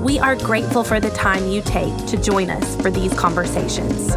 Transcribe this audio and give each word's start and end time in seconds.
We 0.00 0.18
are 0.18 0.34
grateful 0.34 0.82
for 0.82 0.98
the 0.98 1.10
time 1.10 1.46
you 1.48 1.60
take 1.60 1.94
to 2.06 2.16
join 2.16 2.48
us 2.48 2.74
for 2.80 2.90
these 2.90 3.12
conversations. 3.12 4.14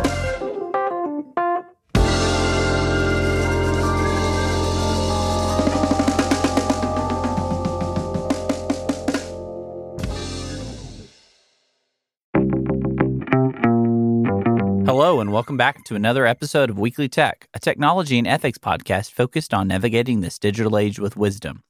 Hello, 14.86 15.20
and 15.20 15.34
welcome 15.34 15.58
back 15.58 15.84
to 15.84 15.96
another 15.96 16.26
episode 16.26 16.70
of 16.70 16.80
Weekly 16.80 17.10
Tech, 17.10 17.50
a 17.54 17.60
technology 17.60 18.18
and 18.18 18.26
ethics 18.26 18.58
podcast 18.58 19.12
focused 19.12 19.54
on 19.54 19.68
navigating 19.68 20.22
this 20.22 20.40
digital 20.40 20.78
age 20.78 20.98
with 20.98 21.18
wisdom. 21.18 21.62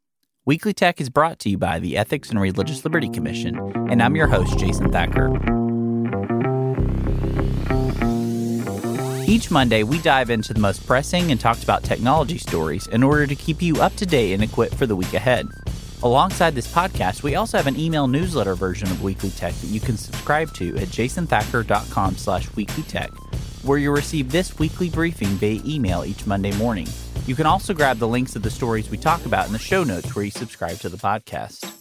Weekly 0.45 0.73
Tech 0.73 0.99
is 0.99 1.07
brought 1.09 1.39
to 1.39 1.49
you 1.49 1.57
by 1.57 1.79
the 1.79 1.95
Ethics 1.95 2.29
and 2.29 2.37
Religious 2.37 2.83
Liberty 2.83 3.07
Commission, 3.07 3.57
and 3.89 4.03
I'm 4.03 4.17
your 4.17 4.27
host, 4.27 4.59
Jason 4.59 4.91
Thacker. 4.91 5.29
Each 9.25 9.49
Monday, 9.49 9.83
we 9.83 9.99
dive 9.99 10.29
into 10.29 10.53
the 10.53 10.59
most 10.59 10.85
pressing 10.85 11.31
and 11.31 11.39
talked 11.39 11.63
about 11.63 11.85
technology 11.85 12.37
stories 12.37 12.87
in 12.87 13.03
order 13.03 13.25
to 13.25 13.35
keep 13.35 13.61
you 13.61 13.81
up 13.81 13.95
to 13.95 14.05
date 14.05 14.33
and 14.33 14.43
equipped 14.43 14.75
for 14.75 14.85
the 14.85 14.97
week 14.97 15.13
ahead. 15.13 15.47
Alongside 16.03 16.55
this 16.55 16.69
podcast, 16.69 17.23
we 17.23 17.35
also 17.35 17.55
have 17.55 17.67
an 17.67 17.79
email 17.79 18.09
newsletter 18.09 18.55
version 18.55 18.91
of 18.91 19.01
Weekly 19.01 19.29
Tech 19.29 19.53
that 19.53 19.67
you 19.67 19.79
can 19.79 19.95
subscribe 19.95 20.53
to 20.55 20.75
at 20.75 20.89
jasonthacker.com 20.89 22.17
slash 22.17 22.49
weeklytech, 22.49 23.15
where 23.63 23.77
you'll 23.77 23.95
receive 23.95 24.29
this 24.29 24.59
weekly 24.59 24.89
briefing 24.89 25.29
via 25.29 25.61
email 25.63 26.03
each 26.03 26.27
Monday 26.27 26.51
morning. 26.57 26.89
You 27.25 27.35
can 27.35 27.45
also 27.45 27.73
grab 27.73 27.99
the 27.99 28.07
links 28.07 28.35
of 28.35 28.41
the 28.41 28.51
stories 28.51 28.89
we 28.89 28.97
talk 28.97 29.25
about 29.25 29.47
in 29.47 29.53
the 29.53 29.59
show 29.59 29.85
notes 29.85 30.13
where 30.13 30.25
you 30.25 30.31
subscribe 30.31 30.77
to 30.79 30.89
the 30.89 30.97
podcast. 30.97 31.71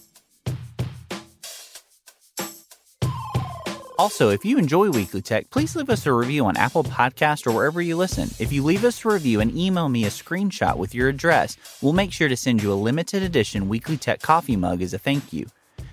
Also, 3.99 4.29
if 4.29 4.43
you 4.43 4.57
enjoy 4.57 4.89
Weekly 4.89 5.21
Tech, 5.21 5.49
please 5.49 5.75
leave 5.75 5.89
us 5.89 6.05
a 6.05 6.13
review 6.13 6.45
on 6.45 6.57
Apple 6.57 6.83
Podcast 6.83 7.45
or 7.45 7.51
wherever 7.51 7.81
you 7.81 7.95
listen. 7.95 8.29
If 8.39 8.51
you 8.51 8.63
leave 8.63 8.85
us 8.85 9.03
a 9.05 9.09
review 9.09 9.39
and 9.39 9.55
email 9.55 9.87
me 9.87 10.05
a 10.05 10.09
screenshot 10.09 10.77
with 10.77 10.95
your 10.95 11.09
address, 11.09 11.57
we'll 11.81 11.93
make 11.93 12.11
sure 12.11 12.27
to 12.27 12.37
send 12.37 12.63
you 12.63 12.71
a 12.71 12.75
limited 12.75 13.21
edition 13.21 13.69
Weekly 13.69 13.97
Tech 13.97 14.21
coffee 14.21 14.55
mug 14.55 14.81
as 14.81 14.93
a 14.93 14.97
thank 14.97 15.31
you. 15.31 15.45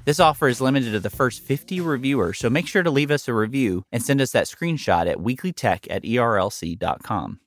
This 0.05 0.21
offer 0.21 0.48
is 0.48 0.61
limited 0.61 0.93
to 0.93 1.01
the 1.01 1.11
first 1.11 1.43
50 1.43 1.81
reviewers, 1.81 2.39
so 2.39 2.48
make 2.48 2.67
sure 2.67 2.83
to 2.83 2.91
leave 2.91 3.11
us 3.11 3.28
a 3.28 3.34
review 3.34 3.84
and 3.93 4.03
send 4.03 4.21
us 4.21 4.31
that 4.31 4.47
screenshot 4.47 5.11
at 5.11 5.19
weeklytech 5.19 5.87
at 5.91 6.05
erlc.com. 6.05 7.41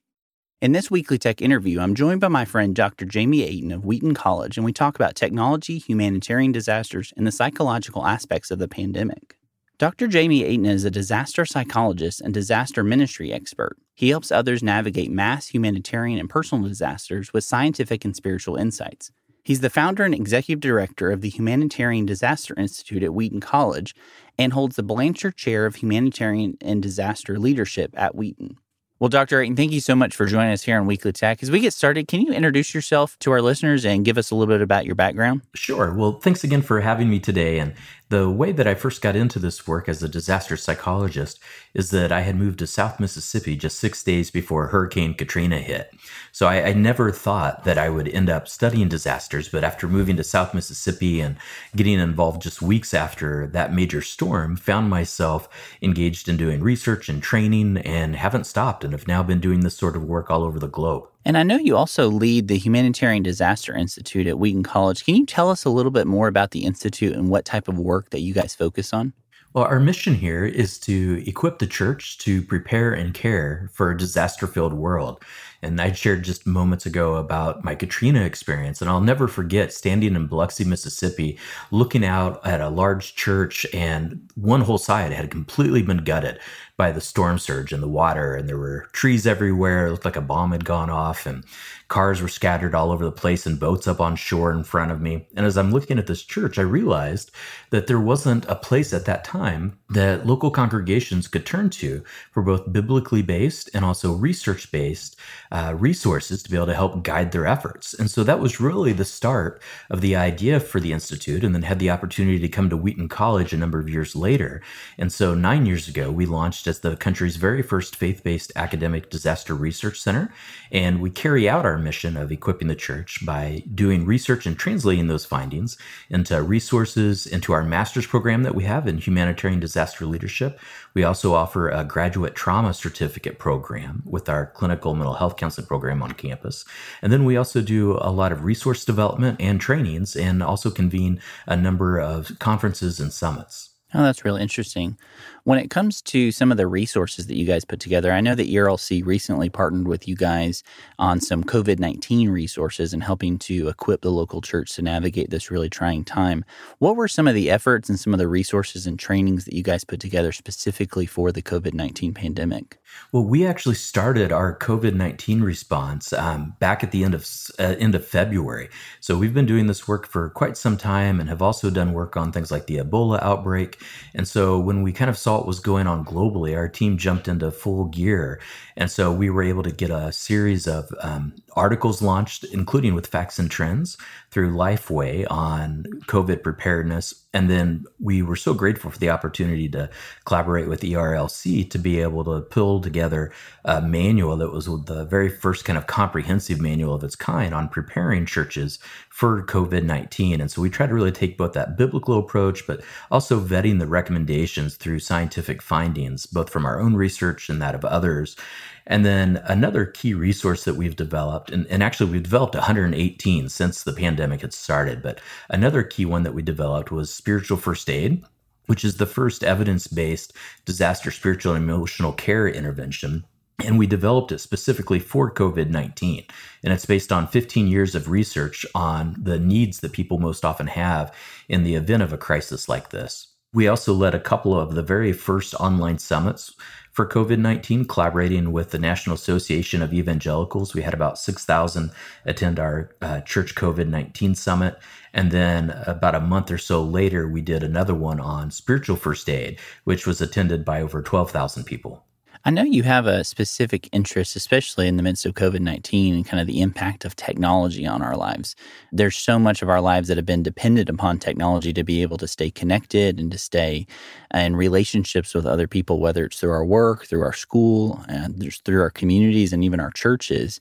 In 0.63 0.71
this 0.71 0.89
Weekly 0.89 1.17
Tech 1.17 1.41
interview, 1.41 1.81
I'm 1.81 1.93
joined 1.93 2.21
by 2.21 2.29
my 2.29 2.45
friend 2.45 2.73
Dr. 2.73 3.03
Jamie 3.03 3.43
Aten 3.43 3.73
of 3.73 3.83
Wheaton 3.83 4.13
College, 4.13 4.55
and 4.55 4.63
we 4.63 4.71
talk 4.71 4.95
about 4.95 5.13
technology, 5.13 5.77
humanitarian 5.77 6.53
disasters, 6.53 7.11
and 7.17 7.27
the 7.27 7.33
psychological 7.33 8.07
aspects 8.07 8.49
of 8.49 8.59
the 8.59 8.69
pandemic. 8.69 9.35
Dr. 9.77 10.07
Jamie 10.07 10.45
Aten 10.45 10.65
is 10.65 10.85
a 10.85 10.89
disaster 10.89 11.45
psychologist 11.45 12.21
and 12.21 12.33
disaster 12.33 12.81
ministry 12.81 13.33
expert. 13.33 13.75
He 13.93 14.07
helps 14.07 14.31
others 14.31 14.63
navigate 14.63 15.11
mass 15.11 15.47
humanitarian 15.47 16.17
and 16.17 16.29
personal 16.29 16.65
disasters 16.65 17.33
with 17.33 17.43
scientific 17.43 18.05
and 18.05 18.15
spiritual 18.15 18.55
insights. 18.55 19.11
He's 19.43 19.59
the 19.59 19.69
founder 19.69 20.05
and 20.05 20.15
executive 20.15 20.61
director 20.61 21.11
of 21.11 21.19
the 21.19 21.29
Humanitarian 21.29 22.05
Disaster 22.05 22.57
Institute 22.57 23.03
at 23.03 23.13
Wheaton 23.13 23.41
College 23.41 23.93
and 24.39 24.53
holds 24.53 24.77
the 24.77 24.83
Blanchard 24.83 25.35
Chair 25.35 25.65
of 25.65 25.75
Humanitarian 25.75 26.57
and 26.61 26.81
Disaster 26.81 27.37
Leadership 27.37 27.93
at 27.97 28.15
Wheaton. 28.15 28.55
Well, 28.99 29.09
Dr. 29.09 29.41
Aten, 29.41 29.55
thank 29.55 29.71
you 29.71 29.81
so 29.81 29.95
much 29.95 30.15
for 30.15 30.25
joining 30.25 30.53
us 30.53 30.63
here 30.63 30.79
on 30.79 30.85
Weekly 30.85 31.11
Tech. 31.11 31.43
As 31.43 31.51
we 31.51 31.59
get 31.59 31.73
started, 31.73 32.07
can 32.07 32.21
you 32.21 32.31
introduce 32.31 32.73
yourself 32.73 33.17
to 33.19 33.31
our 33.31 33.41
listeners 33.41 33.85
and 33.85 34.05
give 34.05 34.17
us 34.17 34.31
a 34.31 34.35
little 34.35 34.53
bit 34.53 34.61
about 34.61 34.85
your 34.85 34.95
background? 34.95 35.41
Sure. 35.55 35.93
Well, 35.93 36.19
thanks 36.19 36.43
again 36.43 36.61
for 36.61 36.79
having 36.79 37.09
me 37.09 37.19
today. 37.19 37.59
And 37.59 37.73
the 38.13 38.29
way 38.29 38.51
that 38.51 38.67
I 38.67 38.75
first 38.75 39.01
got 39.01 39.15
into 39.15 39.39
this 39.39 39.65
work 39.65 39.89
as 39.89 40.03
a 40.03 40.07
disaster 40.07 40.55
psychologist 40.55 41.39
is 41.73 41.89
that 41.89 42.11
I 42.11 42.21
had 42.21 42.35
moved 42.35 42.59
to 42.59 42.67
South 42.67 42.99
Mississippi 42.99 43.55
just 43.55 43.79
six 43.79 44.03
days 44.03 44.29
before 44.29 44.67
Hurricane 44.67 45.15
Katrina 45.15 45.57
hit. 45.57 45.91
So 46.31 46.45
I, 46.45 46.67
I, 46.67 46.73
never 46.73 47.11
thought 47.11 47.63
that 47.63 47.79
I 47.79 47.89
would 47.89 48.07
end 48.07 48.29
up 48.29 48.47
studying 48.47 48.87
disasters, 48.87 49.49
but 49.49 49.63
after 49.63 49.87
moving 49.87 50.15
to 50.17 50.23
South 50.23 50.53
Mississippi 50.53 51.21
and 51.21 51.37
getting 51.75 51.97
involved 51.97 52.43
just 52.43 52.61
weeks 52.61 52.93
after 52.93 53.47
that 53.47 53.73
major 53.73 54.03
storm, 54.03 54.57
found 54.57 54.91
myself 54.91 55.49
engaged 55.81 56.29
in 56.29 56.37
doing 56.37 56.61
research 56.61 57.09
and 57.09 57.23
training 57.23 57.77
and 57.77 58.15
haven't 58.15 58.45
stopped 58.45 58.83
and 58.83 58.93
have 58.93 59.07
now 59.07 59.23
been 59.23 59.39
doing 59.39 59.61
this 59.61 59.75
sort 59.75 59.95
of 59.95 60.03
work 60.03 60.29
all 60.29 60.43
over 60.43 60.59
the 60.59 60.67
globe. 60.67 61.07
And 61.25 61.37
I 61.37 61.43
know 61.43 61.57
you 61.57 61.77
also 61.77 62.09
lead 62.09 62.47
the 62.47 62.57
Humanitarian 62.57 63.23
Disaster 63.23 63.73
Institute 63.73 64.27
at 64.27 64.37
Wheaton 64.37 64.63
College. 64.63 65.05
Can 65.05 65.15
you 65.15 65.25
tell 65.25 65.49
us 65.49 65.63
a 65.63 65.69
little 65.69 65.91
bit 65.91 66.05
more 66.05 66.27
about 66.27 66.51
the 66.51 66.65
Institute 66.65 67.13
and 67.13 67.29
what 67.29 67.45
type 67.45 67.67
of 67.67 67.79
work 67.79 68.09
that 68.09 68.19
you 68.19 68.33
guys 68.33 68.53
focus 68.53 68.93
on? 68.93 69.13
Well, 69.53 69.65
our 69.65 69.79
mission 69.79 70.15
here 70.15 70.45
is 70.45 70.79
to 70.79 71.23
equip 71.27 71.59
the 71.59 71.67
church 71.67 72.17
to 72.19 72.41
prepare 72.41 72.91
and 72.91 73.13
care 73.13 73.69
for 73.71 73.91
a 73.91 73.97
disaster 73.97 74.47
filled 74.47 74.73
world. 74.73 75.23
And 75.63 75.79
I 75.79 75.91
shared 75.91 76.23
just 76.23 76.45
moments 76.45 76.85
ago 76.85 77.15
about 77.15 77.63
my 77.63 77.75
Katrina 77.75 78.21
experience. 78.21 78.81
And 78.81 78.89
I'll 78.89 79.01
never 79.01 79.27
forget 79.27 79.73
standing 79.73 80.15
in 80.15 80.27
Biloxi, 80.27 80.63
Mississippi, 80.63 81.39
looking 81.71 82.05
out 82.05 82.45
at 82.45 82.61
a 82.61 82.69
large 82.69 83.15
church, 83.15 83.65
and 83.73 84.29
one 84.35 84.61
whole 84.61 84.77
side 84.77 85.11
had 85.11 85.31
completely 85.31 85.81
been 85.81 86.03
gutted 86.03 86.39
by 86.75 86.91
the 86.91 87.01
storm 87.01 87.39
surge 87.39 87.71
and 87.71 87.83
the 87.83 87.87
water. 87.87 88.35
And 88.35 88.49
there 88.49 88.57
were 88.57 88.87
trees 88.93 89.25
everywhere. 89.27 89.87
It 89.87 89.91
looked 89.91 90.05
like 90.05 90.15
a 90.15 90.21
bomb 90.21 90.51
had 90.51 90.65
gone 90.65 90.89
off. 90.89 91.25
And 91.25 91.43
Cars 91.87 92.21
were 92.21 92.27
scattered 92.27 92.73
all 92.73 92.91
over 92.91 93.05
the 93.05 93.11
place 93.11 93.45
and 93.45 93.59
boats 93.59 93.87
up 93.87 94.01
on 94.01 94.15
shore 94.15 94.51
in 94.51 94.63
front 94.63 94.91
of 94.91 94.99
me. 94.99 95.27
And 95.35 95.45
as 95.45 95.57
I'm 95.57 95.71
looking 95.71 95.99
at 95.99 96.07
this 96.07 96.23
church, 96.23 96.57
I 96.57 96.63
realized 96.63 97.29
that 97.69 97.85
there 97.85 97.99
wasn't 97.99 98.45
a 98.45 98.55
place 98.55 98.93
at 98.93 99.05
that 99.05 99.23
time 99.23 99.77
that 99.93 100.25
local 100.25 100.51
congregations 100.51 101.27
could 101.27 101.45
turn 101.45 101.69
to 101.69 102.03
for 102.31 102.43
both 102.43 102.71
biblically 102.71 103.21
based 103.21 103.69
and 103.73 103.85
also 103.85 104.13
research 104.13 104.71
based 104.71 105.15
uh, 105.51 105.75
resources 105.77 106.41
to 106.41 106.49
be 106.49 106.57
able 106.57 106.65
to 106.65 106.73
help 106.73 107.03
guide 107.03 107.31
their 107.31 107.45
efforts. 107.45 107.93
And 107.93 108.09
so 108.09 108.23
that 108.23 108.39
was 108.39 108.59
really 108.59 108.93
the 108.93 109.05
start 109.05 109.61
of 109.89 110.01
the 110.01 110.15
idea 110.15 110.59
for 110.59 110.79
the 110.79 110.91
Institute, 110.91 111.43
and 111.43 111.53
then 111.53 111.61
had 111.61 111.79
the 111.79 111.91
opportunity 111.91 112.39
to 112.39 112.47
come 112.47 112.69
to 112.69 112.77
Wheaton 112.77 113.07
College 113.07 113.53
a 113.53 113.57
number 113.57 113.79
of 113.79 113.89
years 113.89 114.15
later. 114.15 114.61
And 114.97 115.11
so 115.11 115.35
nine 115.35 115.65
years 115.65 115.87
ago, 115.87 116.11
we 116.11 116.25
launched 116.25 116.65
as 116.67 116.79
the 116.79 116.95
country's 116.95 117.35
very 117.35 117.61
first 117.61 117.95
faith 117.95 118.23
based 118.23 118.51
academic 118.55 119.09
disaster 119.09 119.53
research 119.53 119.99
center. 119.99 120.33
And 120.71 121.01
we 121.01 121.09
carry 121.11 121.47
out 121.47 121.65
our 121.65 121.77
mission 121.77 122.17
of 122.17 122.31
equipping 122.31 122.67
the 122.67 122.75
church 122.75 123.23
by 123.25 123.63
doing 123.73 124.05
research 124.05 124.45
and 124.45 124.57
translating 124.57 125.07
those 125.07 125.25
findings 125.25 125.77
into 126.09 126.41
resources, 126.41 127.27
into 127.27 127.53
our 127.53 127.63
master's 127.63 128.07
program 128.07 128.43
that 128.43 128.55
we 128.55 128.63
have 128.63 128.87
in 128.87 128.97
humanitarian 128.97 129.59
disaster 129.59 129.82
leadership. 130.07 130.59
We 130.93 131.03
also 131.03 131.33
offer 131.33 131.69
a 131.69 131.83
graduate 131.83 132.35
trauma 132.35 132.73
certificate 132.73 133.39
program 133.39 134.03
with 134.05 134.29
our 134.29 134.47
clinical 134.47 134.93
mental 134.93 135.15
health 135.15 135.37
counseling 135.37 135.67
program 135.67 136.01
on 136.01 136.11
campus. 136.13 136.65
And 137.01 137.11
then 137.11 137.25
we 137.25 137.37
also 137.37 137.61
do 137.61 137.97
a 138.01 138.11
lot 138.11 138.31
of 138.31 138.43
resource 138.43 138.85
development 138.85 139.39
and 139.39 139.59
trainings 139.59 140.15
and 140.15 140.41
also 140.41 140.69
convene 140.69 141.21
a 141.47 141.55
number 141.55 141.99
of 141.99 142.37
conferences 142.39 142.99
and 142.99 143.11
summits. 143.11 143.71
Oh, 143.95 144.01
that's 144.01 144.25
really 144.25 144.41
interesting. 144.41 144.97
When 145.45 145.59
it 145.59 145.69
comes 145.69 146.01
to 146.03 146.31
some 146.31 146.51
of 146.51 146.57
the 146.57 146.67
resources 146.67 147.27
that 147.27 147.35
you 147.35 147.45
guys 147.45 147.65
put 147.65 147.81
together, 147.81 148.13
I 148.13 148.21
know 148.21 148.33
that 148.33 148.47
ERLC 148.47 149.05
recently 149.05 149.49
partnered 149.49 149.89
with 149.89 150.07
you 150.07 150.15
guys 150.15 150.63
on 150.97 151.19
some 151.19 151.43
COVID 151.43 151.79
19 151.79 152.29
resources 152.29 152.93
and 152.93 153.03
helping 153.03 153.37
to 153.39 153.67
equip 153.67 154.03
the 154.03 154.09
local 154.09 154.39
church 154.39 154.73
to 154.75 154.81
navigate 154.81 155.31
this 155.31 155.51
really 155.51 155.69
trying 155.69 156.05
time. 156.05 156.45
What 156.79 156.95
were 156.95 157.09
some 157.09 157.27
of 157.27 157.35
the 157.35 157.51
efforts 157.51 157.89
and 157.89 157.99
some 157.99 158.13
of 158.13 158.19
the 158.19 158.27
resources 158.29 158.87
and 158.87 158.97
trainings 158.97 159.43
that 159.43 159.53
you 159.53 159.63
guys 159.63 159.83
put 159.83 159.99
together 159.99 160.31
specifically 160.31 161.05
for 161.05 161.29
the 161.33 161.41
COVID 161.41 161.73
19 161.73 162.13
pandemic? 162.13 162.79
Well, 163.11 163.23
we 163.23 163.45
actually 163.45 163.75
started 163.75 164.31
our 164.31 164.57
COVID 164.57 164.93
nineteen 164.93 165.41
response 165.41 166.13
um, 166.13 166.55
back 166.59 166.83
at 166.83 166.91
the 166.91 167.03
end 167.03 167.13
of 167.13 167.27
uh, 167.59 167.75
end 167.79 167.95
of 167.95 168.05
February. 168.05 168.69
So 168.99 169.17
we've 169.17 169.33
been 169.33 169.45
doing 169.45 169.67
this 169.67 169.87
work 169.87 170.07
for 170.07 170.29
quite 170.29 170.57
some 170.57 170.77
time, 170.77 171.19
and 171.19 171.29
have 171.29 171.41
also 171.41 171.69
done 171.69 171.93
work 171.93 172.17
on 172.17 172.31
things 172.31 172.51
like 172.51 172.67
the 172.67 172.77
Ebola 172.77 173.21
outbreak. 173.21 173.81
And 174.13 174.27
so 174.27 174.59
when 174.59 174.83
we 174.83 174.91
kind 174.91 175.09
of 175.09 175.17
saw 175.17 175.32
what 175.33 175.47
was 175.47 175.59
going 175.59 175.87
on 175.87 176.05
globally, 176.05 176.55
our 176.55 176.69
team 176.69 176.97
jumped 176.97 177.27
into 177.27 177.51
full 177.51 177.85
gear, 177.85 178.39
and 178.77 178.91
so 178.91 179.11
we 179.11 179.29
were 179.29 179.43
able 179.43 179.63
to 179.63 179.71
get 179.71 179.89
a 179.89 180.11
series 180.11 180.67
of 180.67 180.93
um, 181.01 181.33
articles 181.55 182.01
launched, 182.01 182.43
including 182.45 182.93
with 182.93 183.07
facts 183.07 183.39
and 183.39 183.49
trends 183.49 183.97
through 184.29 184.53
Lifeway 184.53 185.25
on 185.29 185.85
COVID 186.05 186.43
preparedness. 186.43 187.22
And 187.33 187.49
then 187.49 187.85
we 187.99 188.21
were 188.21 188.35
so 188.35 188.53
grateful 188.53 188.91
for 188.91 188.99
the 188.99 189.09
opportunity 189.09 189.67
to 189.69 189.89
collaborate 190.23 190.67
with 190.67 190.81
ERLC 190.81 191.67
to 191.71 191.79
be 191.79 191.99
able 191.99 192.23
to 192.25 192.41
pull 192.41 192.79
together 192.79 193.31
a 193.65 193.81
manual 193.81 194.37
that 194.37 194.51
was 194.51 194.65
the 194.65 195.05
very 195.09 195.29
first 195.29 195.65
kind 195.65 195.77
of 195.77 195.87
comprehensive 195.87 196.61
manual 196.61 196.93
of 196.93 197.03
its 197.03 197.15
kind 197.15 197.55
on 197.55 197.69
preparing 197.69 198.27
churches 198.27 198.77
for 199.09 199.43
COVID 199.45 199.83
19. 199.83 200.41
And 200.41 200.51
so 200.51 200.61
we 200.61 200.69
try 200.69 200.85
to 200.85 200.93
really 200.93 201.11
take 201.11 201.37
both 201.37 201.53
that 201.53 201.75
biblical 201.75 202.19
approach, 202.19 202.67
but 202.67 202.81
also 203.09 203.39
vetting 203.39 203.79
the 203.79 203.87
recommendations 203.87 204.75
through 204.75 204.99
scientific 204.99 205.61
findings, 205.61 206.27
both 206.27 206.51
from 206.51 206.65
our 206.65 206.79
own 206.79 206.95
research 206.95 207.49
and 207.49 207.59
that 207.61 207.73
of 207.73 207.83
others. 207.83 208.35
And 208.85 209.05
then 209.05 209.41
another 209.45 209.85
key 209.85 210.13
resource 210.13 210.65
that 210.65 210.75
we've 210.75 210.95
developed, 210.95 211.51
and, 211.51 211.65
and, 211.67 211.81
actually 211.81 212.11
we've 212.11 212.23
developed 212.23 212.55
118 212.55 213.49
since 213.49 213.83
the 213.83 213.93
pandemic 213.93 214.41
had 214.41 214.53
started, 214.53 215.01
but 215.01 215.21
another 215.49 215.83
key 215.83 216.05
one 216.05 216.23
that 216.23 216.33
we 216.33 216.41
developed 216.41 216.91
was 216.91 217.13
spiritual 217.13 217.57
first 217.57 217.89
aid, 217.89 218.23
which 218.65 218.83
is 218.83 218.97
the 218.97 219.05
first 219.05 219.43
evidence 219.43 219.87
based 219.87 220.33
disaster 220.65 221.11
spiritual 221.11 221.53
and 221.53 221.63
emotional 221.63 222.13
care 222.13 222.47
intervention. 222.47 223.25
And 223.63 223.77
we 223.77 223.87
developed 223.87 224.31
it 224.31 224.39
specifically 224.39 224.99
for 224.99 225.31
COVID 225.31 225.69
19. 225.69 226.25
And 226.63 226.73
it's 226.73 226.85
based 226.85 227.11
on 227.11 227.27
15 227.27 227.67
years 227.67 227.95
of 227.95 228.09
research 228.09 228.65
on 228.73 229.15
the 229.21 229.39
needs 229.39 229.79
that 229.79 229.93
people 229.93 230.19
most 230.19 230.43
often 230.43 230.67
have 230.67 231.15
in 231.47 231.63
the 231.63 231.75
event 231.75 232.03
of 232.03 232.11
a 232.11 232.17
crisis 232.17 232.67
like 232.67 232.89
this. 232.89 233.32
We 233.53 233.67
also 233.67 233.93
led 233.93 234.15
a 234.15 234.19
couple 234.19 234.59
of 234.59 234.73
the 234.73 234.81
very 234.81 235.13
first 235.13 235.53
online 235.55 235.99
summits 235.99 236.55
for 236.91 237.07
COVID 237.07 237.37
19, 237.37 237.85
collaborating 237.85 238.51
with 238.51 238.71
the 238.71 238.79
National 238.79 239.15
Association 239.15 239.83
of 239.83 239.93
Evangelicals. 239.93 240.73
We 240.73 240.81
had 240.81 240.93
about 240.93 241.19
6,000 241.19 241.91
attend 242.25 242.59
our 242.59 242.95
uh, 243.01 243.21
church 243.21 243.53
COVID 243.53 243.87
19 243.87 244.33
summit. 244.33 244.79
And 245.13 245.31
then 245.31 245.69
about 245.85 246.15
a 246.15 246.19
month 246.19 246.49
or 246.49 246.57
so 246.57 246.83
later, 246.83 247.27
we 247.27 247.41
did 247.41 247.61
another 247.61 247.93
one 247.93 248.19
on 248.19 248.49
spiritual 248.49 248.95
first 248.95 249.29
aid, 249.29 249.59
which 249.83 250.07
was 250.07 250.19
attended 250.19 250.65
by 250.65 250.81
over 250.81 251.03
12,000 251.03 251.63
people. 251.63 252.05
I 252.45 252.49
know 252.51 252.63
you 252.63 252.83
have 252.83 253.05
a 253.05 253.23
specific 253.23 253.87
interest, 253.93 254.35
especially 254.35 254.89
in 254.89 254.97
the 254.97 255.03
midst 255.03 255.25
of 255.25 255.33
COVID 255.33 255.61
19 255.61 256.13
and 256.13 256.25
kind 256.25 256.41
of 256.41 256.47
the 256.47 256.59
impact 256.59 257.05
of 257.05 257.15
technology 257.15 257.87
on 257.87 258.01
our 258.01 258.17
lives. 258.17 258.57
There's 258.91 259.15
so 259.15 259.39
much 259.39 259.61
of 259.61 259.69
our 259.69 259.79
lives 259.79 260.09
that 260.09 260.17
have 260.17 260.25
been 260.25 260.43
dependent 260.43 260.89
upon 260.89 261.19
technology 261.19 261.71
to 261.71 261.85
be 261.85 262.01
able 262.01 262.17
to 262.17 262.27
stay 262.27 262.51
connected 262.51 263.17
and 263.17 263.31
to 263.31 263.37
stay 263.37 263.87
in 264.33 264.57
relationships 264.57 265.33
with 265.33 265.45
other 265.45 265.67
people, 265.67 266.01
whether 266.01 266.25
it's 266.25 266.37
through 266.37 266.51
our 266.51 266.65
work, 266.65 267.05
through 267.05 267.21
our 267.21 267.31
school, 267.31 268.03
and 268.09 268.43
through 268.65 268.81
our 268.81 268.89
communities, 268.91 269.53
and 269.53 269.63
even 269.63 269.79
our 269.79 269.91
churches. 269.91 270.59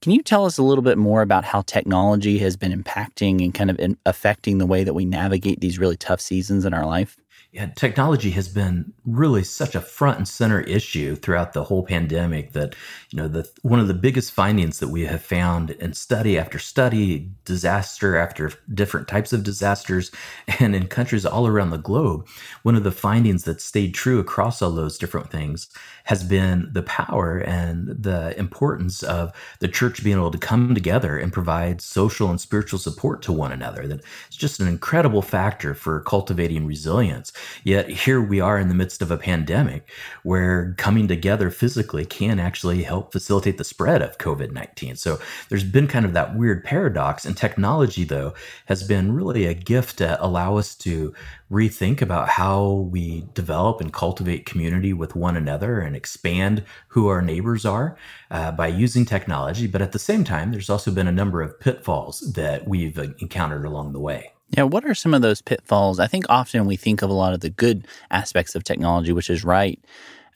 Can 0.00 0.12
you 0.12 0.22
tell 0.22 0.46
us 0.46 0.58
a 0.58 0.62
little 0.62 0.82
bit 0.84 0.96
more 0.96 1.22
about 1.22 1.44
how 1.44 1.62
technology 1.62 2.38
has 2.38 2.56
been 2.56 2.72
impacting 2.72 3.44
and 3.44 3.52
kind 3.52 3.70
of 3.70 3.78
affecting 4.06 4.58
the 4.58 4.66
way 4.66 4.84
that 4.84 4.94
we 4.94 5.04
navigate 5.04 5.60
these 5.60 5.78
really 5.78 5.96
tough 5.96 6.20
seasons 6.22 6.64
in 6.64 6.72
our 6.72 6.86
life? 6.86 7.18
Yeah, 7.50 7.66
technology 7.76 8.30
has 8.32 8.46
been 8.46 8.92
really 9.06 9.42
such 9.42 9.74
a 9.74 9.80
front 9.80 10.18
and 10.18 10.28
center 10.28 10.60
issue 10.60 11.16
throughout 11.16 11.54
the 11.54 11.64
whole 11.64 11.82
pandemic 11.82 12.52
that 12.52 12.74
you 13.08 13.16
know 13.16 13.26
the 13.26 13.48
one 13.62 13.80
of 13.80 13.88
the 13.88 13.94
biggest 13.94 14.32
findings 14.32 14.80
that 14.80 14.88
we 14.88 15.06
have 15.06 15.22
found 15.22 15.70
in 15.70 15.94
study 15.94 16.38
after 16.38 16.58
study, 16.58 17.30
disaster 17.46 18.18
after 18.18 18.52
different 18.74 19.08
types 19.08 19.32
of 19.32 19.44
disasters, 19.44 20.10
and 20.60 20.76
in 20.76 20.88
countries 20.88 21.24
all 21.24 21.46
around 21.46 21.70
the 21.70 21.78
globe, 21.78 22.28
one 22.64 22.76
of 22.76 22.84
the 22.84 22.92
findings 22.92 23.44
that 23.44 23.62
stayed 23.62 23.94
true 23.94 24.18
across 24.18 24.60
all 24.60 24.72
those 24.72 24.98
different 24.98 25.30
things 25.30 25.70
has 26.04 26.22
been 26.22 26.68
the 26.72 26.82
power 26.82 27.38
and 27.38 27.88
the 27.88 28.38
importance 28.38 29.02
of 29.02 29.32
the 29.60 29.68
church 29.68 30.04
being 30.04 30.18
able 30.18 30.30
to 30.30 30.38
come 30.38 30.74
together 30.74 31.16
and 31.18 31.32
provide 31.32 31.80
social 31.80 32.28
and 32.28 32.40
spiritual 32.40 32.78
support 32.78 33.22
to 33.22 33.32
one 33.32 33.52
another. 33.52 33.86
That 33.86 34.04
it's 34.26 34.36
just 34.36 34.60
an 34.60 34.68
incredible 34.68 35.22
factor 35.22 35.74
for 35.74 36.00
cultivating 36.00 36.66
resilience 36.66 37.32
Yet 37.64 37.88
here 37.88 38.20
we 38.20 38.40
are 38.40 38.58
in 38.58 38.68
the 38.68 38.74
midst 38.74 39.02
of 39.02 39.10
a 39.10 39.16
pandemic 39.16 39.90
where 40.22 40.74
coming 40.78 41.08
together 41.08 41.50
physically 41.50 42.04
can 42.04 42.38
actually 42.38 42.82
help 42.82 43.12
facilitate 43.12 43.58
the 43.58 43.64
spread 43.64 44.02
of 44.02 44.18
COVID 44.18 44.52
19. 44.52 44.96
So 44.96 45.18
there's 45.48 45.64
been 45.64 45.86
kind 45.86 46.04
of 46.04 46.12
that 46.14 46.36
weird 46.36 46.64
paradox. 46.64 47.24
And 47.24 47.36
technology, 47.36 48.04
though, 48.04 48.34
has 48.66 48.82
been 48.82 49.12
really 49.12 49.46
a 49.46 49.54
gift 49.54 49.98
to 49.98 50.22
allow 50.24 50.56
us 50.56 50.74
to 50.76 51.14
rethink 51.50 52.02
about 52.02 52.28
how 52.28 52.88
we 52.90 53.26
develop 53.34 53.80
and 53.80 53.92
cultivate 53.92 54.46
community 54.46 54.92
with 54.92 55.16
one 55.16 55.36
another 55.36 55.80
and 55.80 55.96
expand 55.96 56.64
who 56.88 57.08
our 57.08 57.22
neighbors 57.22 57.64
are 57.64 57.96
uh, 58.30 58.52
by 58.52 58.66
using 58.66 59.04
technology. 59.04 59.66
But 59.66 59.82
at 59.82 59.92
the 59.92 59.98
same 59.98 60.24
time, 60.24 60.52
there's 60.52 60.70
also 60.70 60.90
been 60.90 61.08
a 61.08 61.12
number 61.12 61.40
of 61.40 61.58
pitfalls 61.58 62.20
that 62.34 62.68
we've 62.68 62.98
encountered 62.98 63.64
along 63.64 63.92
the 63.92 64.00
way. 64.00 64.32
Yeah, 64.50 64.62
what 64.62 64.84
are 64.86 64.94
some 64.94 65.12
of 65.12 65.20
those 65.20 65.42
pitfalls? 65.42 66.00
I 66.00 66.06
think 66.06 66.24
often 66.28 66.64
we 66.66 66.76
think 66.76 67.02
of 67.02 67.10
a 67.10 67.14
lot 67.14 67.34
of 67.34 67.40
the 67.40 67.50
good 67.50 67.86
aspects 68.10 68.54
of 68.54 68.64
technology, 68.64 69.12
which 69.12 69.28
is 69.28 69.44
right, 69.44 69.78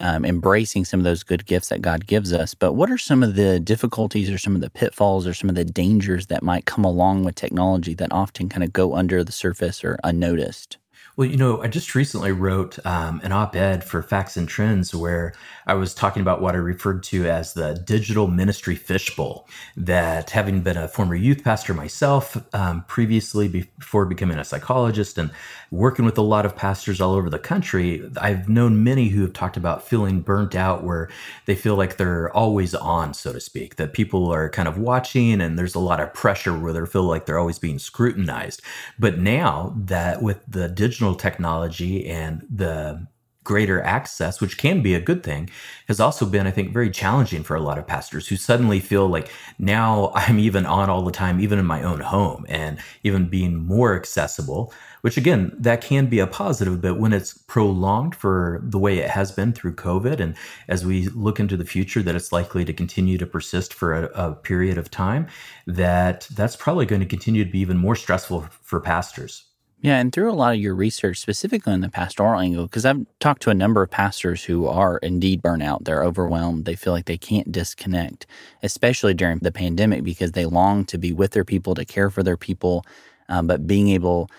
um, 0.00 0.24
embracing 0.26 0.84
some 0.84 1.00
of 1.00 1.04
those 1.04 1.22
good 1.22 1.46
gifts 1.46 1.70
that 1.70 1.80
God 1.80 2.06
gives 2.06 2.32
us. 2.32 2.54
But 2.54 2.74
what 2.74 2.90
are 2.90 2.98
some 2.98 3.22
of 3.22 3.36
the 3.36 3.58
difficulties 3.58 4.28
or 4.30 4.36
some 4.36 4.54
of 4.54 4.60
the 4.60 4.68
pitfalls 4.70 5.26
or 5.26 5.32
some 5.32 5.48
of 5.48 5.56
the 5.56 5.64
dangers 5.64 6.26
that 6.26 6.42
might 6.42 6.66
come 6.66 6.84
along 6.84 7.24
with 7.24 7.36
technology 7.36 7.94
that 7.94 8.12
often 8.12 8.50
kind 8.50 8.62
of 8.62 8.72
go 8.72 8.94
under 8.94 9.24
the 9.24 9.32
surface 9.32 9.82
or 9.82 9.98
unnoticed? 10.04 10.76
Well, 11.14 11.28
you 11.28 11.36
know, 11.36 11.62
I 11.62 11.68
just 11.68 11.94
recently 11.94 12.32
wrote 12.32 12.78
um, 12.86 13.20
an 13.22 13.32
op 13.32 13.54
ed 13.54 13.84
for 13.84 14.02
Facts 14.02 14.38
and 14.38 14.48
Trends 14.48 14.94
where 14.94 15.34
I 15.66 15.74
was 15.74 15.92
talking 15.92 16.22
about 16.22 16.40
what 16.40 16.54
I 16.54 16.58
referred 16.58 17.02
to 17.04 17.28
as 17.28 17.52
the 17.52 17.74
digital 17.74 18.28
ministry 18.28 18.76
fishbowl. 18.76 19.46
That 19.76 20.30
having 20.30 20.62
been 20.62 20.78
a 20.78 20.88
former 20.88 21.14
youth 21.14 21.44
pastor 21.44 21.74
myself 21.74 22.42
um, 22.54 22.84
previously, 22.88 23.46
before 23.46 24.06
becoming 24.06 24.38
a 24.38 24.44
psychologist 24.44 25.18
and 25.18 25.30
working 25.72 26.04
with 26.04 26.18
a 26.18 26.22
lot 26.22 26.44
of 26.44 26.54
pastors 26.54 27.00
all 27.00 27.14
over 27.14 27.30
the 27.30 27.38
country, 27.38 28.06
I've 28.20 28.46
known 28.46 28.84
many 28.84 29.08
who 29.08 29.22
have 29.22 29.32
talked 29.32 29.56
about 29.56 29.82
feeling 29.82 30.20
burnt 30.20 30.54
out 30.54 30.84
where 30.84 31.08
they 31.46 31.54
feel 31.54 31.76
like 31.76 31.96
they're 31.96 32.30
always 32.36 32.74
on, 32.74 33.14
so 33.14 33.32
to 33.32 33.40
speak, 33.40 33.76
that 33.76 33.94
people 33.94 34.30
are 34.30 34.50
kind 34.50 34.68
of 34.68 34.76
watching 34.76 35.40
and 35.40 35.58
there's 35.58 35.74
a 35.74 35.80
lot 35.80 35.98
of 35.98 36.12
pressure 36.12 36.56
where 36.56 36.74
they 36.74 36.84
feel 36.84 37.04
like 37.04 37.24
they're 37.24 37.38
always 37.38 37.58
being 37.58 37.78
scrutinized. 37.78 38.60
But 38.98 39.18
now 39.18 39.74
that 39.78 40.22
with 40.22 40.44
the 40.46 40.68
digital 40.68 41.14
technology 41.14 42.06
and 42.06 42.46
the 42.54 43.06
greater 43.44 43.82
access, 43.82 44.40
which 44.40 44.58
can 44.58 44.82
be 44.82 44.94
a 44.94 45.00
good 45.00 45.22
thing, 45.24 45.50
has 45.88 46.00
also 46.00 46.26
been, 46.26 46.46
I 46.46 46.50
think, 46.50 46.72
very 46.72 46.90
challenging 46.90 47.42
for 47.42 47.56
a 47.56 47.60
lot 47.60 47.78
of 47.78 47.86
pastors 47.86 48.28
who 48.28 48.36
suddenly 48.36 48.78
feel 48.78 49.08
like 49.08 49.30
now 49.58 50.12
I'm 50.14 50.38
even 50.38 50.66
on 50.66 50.90
all 50.90 51.02
the 51.02 51.10
time, 51.10 51.40
even 51.40 51.58
in 51.58 51.66
my 51.66 51.82
own 51.82 52.00
home, 52.00 52.44
and 52.48 52.78
even 53.02 53.28
being 53.28 53.56
more 53.56 53.96
accessible, 53.96 54.72
which 55.02 55.16
again, 55.16 55.52
that 55.58 55.80
can 55.80 56.06
be 56.06 56.20
a 56.20 56.26
positive, 56.26 56.80
but 56.80 56.98
when 56.98 57.12
it's 57.12 57.34
prolonged 57.34 58.14
for 58.14 58.60
the 58.62 58.78
way 58.78 58.98
it 58.98 59.10
has 59.10 59.30
been 59.30 59.52
through 59.52 59.74
COVID, 59.74 60.20
and 60.20 60.34
as 60.68 60.86
we 60.86 61.08
look 61.08 61.38
into 61.38 61.56
the 61.56 61.64
future, 61.64 62.02
that 62.02 62.14
it's 62.14 62.32
likely 62.32 62.64
to 62.64 62.72
continue 62.72 63.18
to 63.18 63.26
persist 63.26 63.74
for 63.74 63.94
a, 63.94 64.04
a 64.14 64.34
period 64.34 64.78
of 64.78 64.90
time, 64.90 65.26
that 65.66 66.26
that's 66.34 66.56
probably 66.56 66.86
going 66.86 67.00
to 67.00 67.06
continue 67.06 67.44
to 67.44 67.50
be 67.50 67.58
even 67.58 67.76
more 67.76 67.96
stressful 67.96 68.48
for 68.62 68.80
pastors. 68.80 69.44
Yeah, 69.80 69.98
and 69.98 70.12
through 70.12 70.30
a 70.30 70.34
lot 70.34 70.54
of 70.54 70.60
your 70.60 70.76
research, 70.76 71.18
specifically 71.18 71.72
on 71.72 71.80
the 71.80 71.88
pastoral 71.88 72.38
angle, 72.38 72.66
because 72.66 72.84
I've 72.84 73.04
talked 73.18 73.42
to 73.42 73.50
a 73.50 73.54
number 73.54 73.82
of 73.82 73.90
pastors 73.90 74.44
who 74.44 74.68
are 74.68 74.98
indeed 74.98 75.42
burnout. 75.42 75.84
They're 75.84 76.04
overwhelmed. 76.04 76.66
They 76.66 76.76
feel 76.76 76.92
like 76.92 77.06
they 77.06 77.18
can't 77.18 77.50
disconnect, 77.50 78.24
especially 78.62 79.14
during 79.14 79.38
the 79.38 79.50
pandemic, 79.50 80.04
because 80.04 80.32
they 80.32 80.46
long 80.46 80.84
to 80.84 80.98
be 80.98 81.12
with 81.12 81.32
their 81.32 81.44
people, 81.44 81.74
to 81.74 81.84
care 81.84 82.10
for 82.10 82.22
their 82.22 82.36
people. 82.36 82.86
Um, 83.28 83.48
but 83.48 83.66
being 83.66 83.88
able 83.88 84.30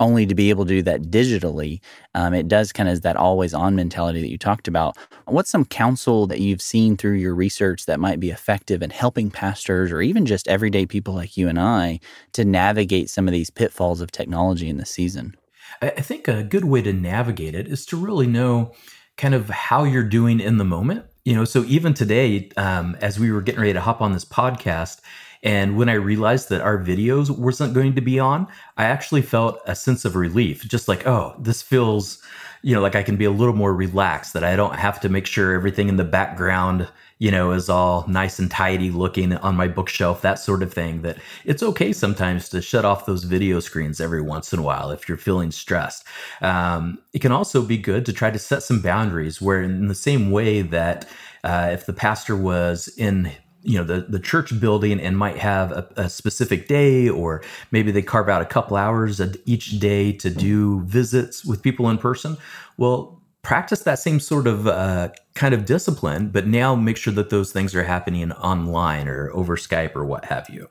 only 0.00 0.26
to 0.26 0.34
be 0.34 0.50
able 0.50 0.64
to 0.64 0.74
do 0.74 0.82
that 0.82 1.02
digitally, 1.02 1.80
um, 2.14 2.34
it 2.34 2.48
does 2.48 2.72
kind 2.72 2.88
of 2.88 3.02
that 3.02 3.16
always 3.16 3.54
on 3.54 3.76
mentality 3.76 4.20
that 4.20 4.30
you 4.30 4.38
talked 4.38 4.66
about. 4.66 4.96
What's 5.26 5.50
some 5.50 5.64
counsel 5.64 6.26
that 6.26 6.40
you've 6.40 6.62
seen 6.62 6.96
through 6.96 7.14
your 7.14 7.34
research 7.34 7.86
that 7.86 8.00
might 8.00 8.18
be 8.18 8.30
effective 8.30 8.82
in 8.82 8.90
helping 8.90 9.30
pastors 9.30 9.92
or 9.92 10.02
even 10.02 10.26
just 10.26 10.48
everyday 10.48 10.86
people 10.86 11.14
like 11.14 11.36
you 11.36 11.48
and 11.48 11.60
I 11.60 12.00
to 12.32 12.44
navigate 12.44 13.10
some 13.10 13.28
of 13.28 13.32
these 13.32 13.50
pitfalls 13.50 14.00
of 14.00 14.10
technology 14.10 14.68
in 14.68 14.78
the 14.78 14.86
season? 14.86 15.36
I 15.80 15.90
think 15.90 16.26
a 16.26 16.42
good 16.42 16.64
way 16.64 16.82
to 16.82 16.92
navigate 16.92 17.54
it 17.54 17.68
is 17.68 17.86
to 17.86 17.96
really 17.96 18.26
know 18.26 18.72
kind 19.16 19.34
of 19.34 19.48
how 19.50 19.84
you're 19.84 20.02
doing 20.02 20.40
in 20.40 20.56
the 20.56 20.64
moment. 20.64 21.04
You 21.24 21.34
know, 21.34 21.44
so 21.44 21.64
even 21.64 21.94
today, 21.94 22.50
um, 22.56 22.96
as 23.00 23.18
we 23.18 23.30
were 23.30 23.42
getting 23.42 23.60
ready 23.60 23.74
to 23.74 23.80
hop 23.80 24.00
on 24.00 24.12
this 24.12 24.24
podcast, 24.24 25.00
and 25.42 25.76
when 25.76 25.88
I 25.88 25.94
realized 25.94 26.48
that 26.50 26.60
our 26.60 26.78
videos 26.78 27.30
wasn't 27.30 27.74
going 27.74 27.94
to 27.94 28.00
be 28.00 28.18
on, 28.18 28.46
I 28.76 28.84
actually 28.84 29.22
felt 29.22 29.60
a 29.66 29.74
sense 29.74 30.04
of 30.04 30.16
relief, 30.16 30.62
just 30.68 30.88
like, 30.88 31.06
oh, 31.06 31.34
this 31.38 31.62
feels 31.62 32.22
you 32.62 32.74
know, 32.74 32.80
like 32.80 32.96
I 32.96 33.02
can 33.02 33.16
be 33.16 33.24
a 33.24 33.30
little 33.30 33.54
more 33.54 33.74
relaxed, 33.74 34.34
that 34.34 34.44
I 34.44 34.56
don't 34.56 34.76
have 34.76 35.00
to 35.00 35.08
make 35.08 35.26
sure 35.26 35.54
everything 35.54 35.88
in 35.88 35.96
the 35.96 36.04
background, 36.04 36.88
you 37.18 37.30
know, 37.30 37.52
is 37.52 37.68
all 37.68 38.06
nice 38.08 38.38
and 38.38 38.50
tidy 38.50 38.90
looking 38.90 39.34
on 39.36 39.56
my 39.56 39.68
bookshelf, 39.68 40.22
that 40.22 40.38
sort 40.38 40.62
of 40.62 40.72
thing. 40.72 41.02
That 41.02 41.18
it's 41.44 41.62
okay 41.62 41.92
sometimes 41.92 42.48
to 42.50 42.60
shut 42.60 42.84
off 42.84 43.06
those 43.06 43.24
video 43.24 43.60
screens 43.60 44.00
every 44.00 44.22
once 44.22 44.52
in 44.52 44.58
a 44.58 44.62
while 44.62 44.90
if 44.90 45.08
you're 45.08 45.18
feeling 45.18 45.50
stressed. 45.50 46.04
Um, 46.40 46.98
it 47.12 47.20
can 47.20 47.32
also 47.32 47.62
be 47.62 47.78
good 47.78 48.04
to 48.06 48.12
try 48.12 48.30
to 48.30 48.38
set 48.38 48.62
some 48.62 48.80
boundaries 48.80 49.40
where, 49.40 49.62
in 49.62 49.88
the 49.88 49.94
same 49.94 50.30
way 50.30 50.62
that 50.62 51.08
uh, 51.44 51.70
if 51.72 51.86
the 51.86 51.92
pastor 51.92 52.36
was 52.36 52.88
in 52.96 53.32
you 53.62 53.76
know 53.78 53.84
the 53.84 54.02
the 54.08 54.18
church 54.18 54.58
building 54.60 55.00
and 55.00 55.16
might 55.18 55.36
have 55.36 55.72
a, 55.72 55.88
a, 55.96 56.08
specific 56.08 56.66
day 56.66 57.08
or 57.08 57.42
maybe 57.70 57.90
they 57.90 58.02
carve 58.02 58.28
out 58.28 58.42
a 58.42 58.46
couple 58.46 58.76
hours 58.76 59.20
each 59.44 59.78
day 59.78 60.12
to 60.12 60.30
do 60.30 60.80
visits 60.82 61.44
with 61.44 61.62
people 61.62 61.88
in 61.90 61.98
person. 61.98 62.36
Well 62.76 63.20
practice 63.42 63.80
that 63.80 63.98
same 63.98 64.20
sort 64.20 64.46
of 64.46 64.66
uh, 64.66 65.08
kind 65.34 65.54
of 65.54 65.64
discipline 65.64 66.28
but 66.28 66.46
now 66.46 66.74
make 66.74 66.96
sure 66.96 67.12
that 67.12 67.30
those 67.30 67.52
things 67.52 67.74
are 67.74 67.84
happening 67.84 68.30
online 68.32 69.08
or 69.08 69.30
over 69.32 69.56
skype 69.56 69.96
or 69.96 70.04
what 70.04 70.26
have 70.26 70.48
you. 70.50 70.68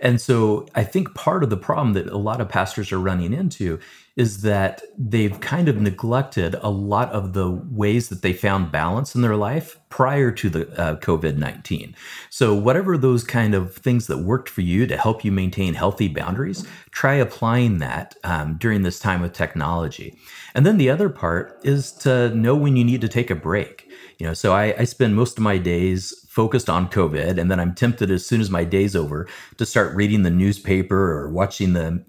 And 0.00 0.20
so 0.20 0.66
I 0.74 0.84
think 0.84 1.14
part 1.14 1.42
of 1.42 1.50
the 1.50 1.56
problem 1.56 1.94
that 1.94 2.06
a 2.06 2.16
lot 2.16 2.40
of 2.40 2.48
pastors 2.48 2.92
are 2.92 3.00
running 3.00 3.32
into 3.32 3.80
is 4.18 4.42
that 4.42 4.82
they've 4.98 5.40
kind 5.40 5.68
of 5.68 5.80
neglected 5.80 6.56
a 6.60 6.68
lot 6.68 7.08
of 7.12 7.34
the 7.34 7.48
ways 7.70 8.08
that 8.08 8.20
they 8.20 8.32
found 8.32 8.72
balance 8.72 9.14
in 9.14 9.22
their 9.22 9.36
life 9.36 9.78
prior 9.90 10.32
to 10.32 10.50
the 10.50 10.68
uh, 10.78 10.96
COVID 10.96 11.36
19. 11.36 11.94
So, 12.28 12.52
whatever 12.52 12.98
those 12.98 13.22
kind 13.22 13.54
of 13.54 13.76
things 13.76 14.08
that 14.08 14.18
worked 14.18 14.48
for 14.48 14.60
you 14.60 14.88
to 14.88 14.96
help 14.96 15.24
you 15.24 15.30
maintain 15.30 15.74
healthy 15.74 16.08
boundaries, 16.08 16.66
try 16.90 17.14
applying 17.14 17.78
that 17.78 18.16
um, 18.24 18.56
during 18.58 18.82
this 18.82 18.98
time 18.98 19.22
of 19.22 19.32
technology. 19.32 20.18
And 20.52 20.66
then 20.66 20.78
the 20.78 20.90
other 20.90 21.08
part 21.08 21.60
is 21.62 21.92
to 21.98 22.34
know 22.34 22.56
when 22.56 22.76
you 22.76 22.84
need 22.84 23.00
to 23.02 23.08
take 23.08 23.30
a 23.30 23.36
break. 23.36 23.88
You 24.18 24.26
know, 24.26 24.34
so 24.34 24.52
I, 24.52 24.74
I 24.76 24.84
spend 24.84 25.14
most 25.14 25.38
of 25.38 25.44
my 25.44 25.58
days 25.58 26.12
focused 26.28 26.68
on 26.68 26.90
COVID, 26.90 27.38
and 27.38 27.48
then 27.48 27.60
I'm 27.60 27.74
tempted 27.74 28.10
as 28.10 28.26
soon 28.26 28.40
as 28.40 28.50
my 28.50 28.64
day's 28.64 28.96
over 28.96 29.28
to 29.58 29.64
start 29.64 29.94
reading 29.94 30.24
the 30.24 30.30
newspaper 30.30 31.12
or 31.12 31.30
watching 31.30 31.74
the 31.74 32.04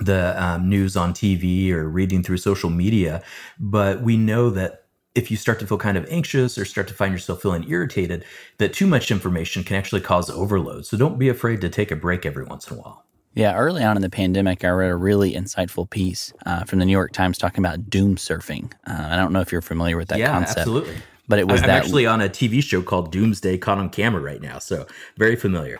the 0.00 0.42
um, 0.42 0.68
news 0.68 0.96
on 0.96 1.12
TV 1.12 1.70
or 1.70 1.88
reading 1.88 2.22
through 2.22 2.38
social 2.38 2.70
media. 2.70 3.22
But 3.58 4.02
we 4.02 4.16
know 4.16 4.50
that 4.50 4.84
if 5.14 5.30
you 5.30 5.36
start 5.36 5.58
to 5.60 5.66
feel 5.66 5.78
kind 5.78 5.96
of 5.96 6.06
anxious 6.10 6.56
or 6.56 6.64
start 6.64 6.86
to 6.88 6.94
find 6.94 7.12
yourself 7.12 7.42
feeling 7.42 7.68
irritated, 7.68 8.24
that 8.58 8.72
too 8.72 8.86
much 8.86 9.10
information 9.10 9.64
can 9.64 9.76
actually 9.76 10.00
cause 10.00 10.30
overload. 10.30 10.86
So 10.86 10.96
don't 10.96 11.18
be 11.18 11.28
afraid 11.28 11.60
to 11.62 11.68
take 11.68 11.90
a 11.90 11.96
break 11.96 12.24
every 12.24 12.44
once 12.44 12.70
in 12.70 12.76
a 12.76 12.80
while. 12.80 13.04
Yeah, 13.34 13.54
early 13.54 13.84
on 13.84 13.96
in 13.96 14.02
the 14.02 14.10
pandemic, 14.10 14.64
I 14.64 14.68
read 14.70 14.90
a 14.90 14.96
really 14.96 15.32
insightful 15.32 15.88
piece 15.88 16.32
uh, 16.46 16.64
from 16.64 16.78
the 16.78 16.84
New 16.84 16.92
York 16.92 17.12
Times 17.12 17.38
talking 17.38 17.64
about 17.64 17.88
doom 17.88 18.16
surfing. 18.16 18.72
Uh, 18.86 19.08
I 19.10 19.16
don't 19.16 19.32
know 19.32 19.40
if 19.40 19.52
you're 19.52 19.62
familiar 19.62 19.96
with 19.96 20.08
that 20.08 20.18
yeah, 20.18 20.32
concept. 20.32 20.58
absolutely. 20.58 20.96
But 21.28 21.38
it 21.38 21.46
was 21.46 21.60
I'm 21.62 21.68
that 21.68 21.84
actually 21.84 22.06
on 22.06 22.20
a 22.20 22.28
TV 22.28 22.62
show 22.62 22.80
called 22.82 23.12
Doomsday 23.12 23.58
caught 23.58 23.78
on 23.78 23.90
camera 23.90 24.22
right 24.22 24.40
now, 24.40 24.58
so 24.58 24.86
very 25.18 25.36
familiar. 25.36 25.78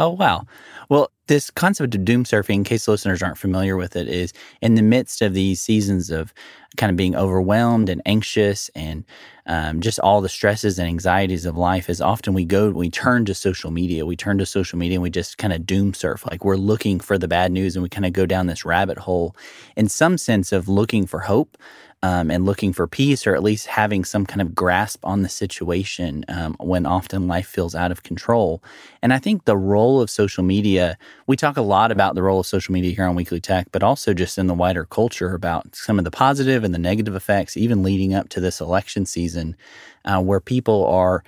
Oh 0.00 0.10
wow! 0.10 0.44
Well, 0.88 1.10
this 1.26 1.50
concept 1.50 1.94
of 1.94 2.04
doom 2.04 2.24
surfing, 2.24 2.54
in 2.54 2.64
case 2.64 2.86
listeners 2.86 3.22
aren't 3.22 3.36
familiar 3.36 3.76
with 3.76 3.96
it, 3.96 4.06
is 4.08 4.32
in 4.62 4.76
the 4.76 4.82
midst 4.82 5.22
of 5.22 5.34
these 5.34 5.60
seasons 5.60 6.10
of 6.10 6.32
kind 6.76 6.90
of 6.90 6.96
being 6.96 7.16
overwhelmed 7.16 7.88
and 7.88 8.00
anxious 8.06 8.70
and 8.76 9.04
um, 9.46 9.80
just 9.80 9.98
all 10.00 10.20
the 10.20 10.28
stresses 10.28 10.78
and 10.78 10.86
anxieties 10.86 11.44
of 11.46 11.56
life 11.56 11.90
is 11.90 12.00
often 12.00 12.34
we 12.34 12.44
go 12.44 12.70
we 12.70 12.90
turn 12.90 13.24
to 13.24 13.34
social 13.34 13.70
media 13.70 14.04
we 14.04 14.14
turn 14.14 14.38
to 14.38 14.46
social 14.46 14.78
media 14.78 14.96
and 14.96 15.02
we 15.02 15.10
just 15.10 15.38
kind 15.38 15.52
of 15.52 15.66
doom 15.66 15.94
surf 15.94 16.26
like 16.30 16.44
we're 16.44 16.56
looking 16.56 17.00
for 17.00 17.16
the 17.16 17.26
bad 17.26 17.50
news 17.50 17.74
and 17.74 17.82
we 17.82 17.88
kind 17.88 18.04
of 18.04 18.12
go 18.12 18.26
down 18.26 18.46
this 18.46 18.66
rabbit 18.66 18.98
hole 18.98 19.34
in 19.76 19.88
some 19.88 20.18
sense 20.18 20.52
of 20.52 20.68
looking 20.68 21.06
for 21.06 21.20
hope 21.20 21.56
um, 22.02 22.30
and 22.30 22.44
looking 22.44 22.72
for 22.72 22.86
peace, 22.86 23.26
or 23.26 23.34
at 23.34 23.42
least 23.42 23.66
having 23.66 24.04
some 24.04 24.24
kind 24.24 24.40
of 24.40 24.54
grasp 24.54 25.04
on 25.04 25.22
the 25.22 25.28
situation 25.28 26.24
um, 26.28 26.54
when 26.60 26.86
often 26.86 27.26
life 27.26 27.46
feels 27.46 27.74
out 27.74 27.90
of 27.90 28.04
control. 28.04 28.62
And 29.02 29.12
I 29.12 29.18
think 29.18 29.44
the 29.44 29.56
role 29.56 30.00
of 30.00 30.08
social 30.08 30.44
media, 30.44 30.96
we 31.26 31.36
talk 31.36 31.56
a 31.56 31.62
lot 31.62 31.90
about 31.90 32.14
the 32.14 32.22
role 32.22 32.40
of 32.40 32.46
social 32.46 32.72
media 32.72 32.94
here 32.94 33.04
on 33.04 33.16
Weekly 33.16 33.40
Tech, 33.40 33.68
but 33.72 33.82
also 33.82 34.14
just 34.14 34.38
in 34.38 34.46
the 34.46 34.54
wider 34.54 34.84
culture 34.84 35.34
about 35.34 35.74
some 35.74 35.98
of 35.98 36.04
the 36.04 36.10
positive 36.10 36.62
and 36.62 36.72
the 36.72 36.78
negative 36.78 37.16
effects, 37.16 37.56
even 37.56 37.82
leading 37.82 38.14
up 38.14 38.28
to 38.28 38.40
this 38.40 38.60
election 38.60 39.04
season, 39.04 39.56
uh, 40.04 40.22
where 40.22 40.40
people 40.40 40.86
are 40.86 41.24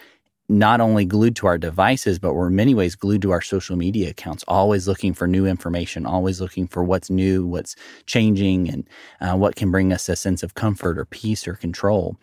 not 0.51 0.81
only 0.81 1.05
glued 1.05 1.37
to 1.37 1.47
our 1.47 1.57
devices, 1.57 2.19
but 2.19 2.35
we're 2.35 2.49
in 2.49 2.57
many 2.57 2.75
ways 2.75 2.97
glued 2.97 3.23
to 3.23 3.31
our 3.31 3.41
social 3.41 3.77
media 3.77 4.11
accounts, 4.11 4.45
always 4.49 4.89
looking 4.89 5.15
for 5.15 5.27
new 5.27 5.47
information, 5.47 6.05
always 6.05 6.41
looking 6.41 6.67
for 6.67 6.83
what's 6.83 7.09
new, 7.09 7.47
what's 7.47 7.77
changing, 8.07 8.69
and 8.69 8.89
uh, 9.21 9.37
what 9.37 9.55
can 9.55 9.71
bring 9.71 9.93
us 9.93 10.09
a 10.09 10.17
sense 10.17 10.43
of 10.43 10.55
comfort 10.55 10.99
or 10.99 11.05
peace 11.05 11.47
or 11.47 11.55
control. 11.55 12.17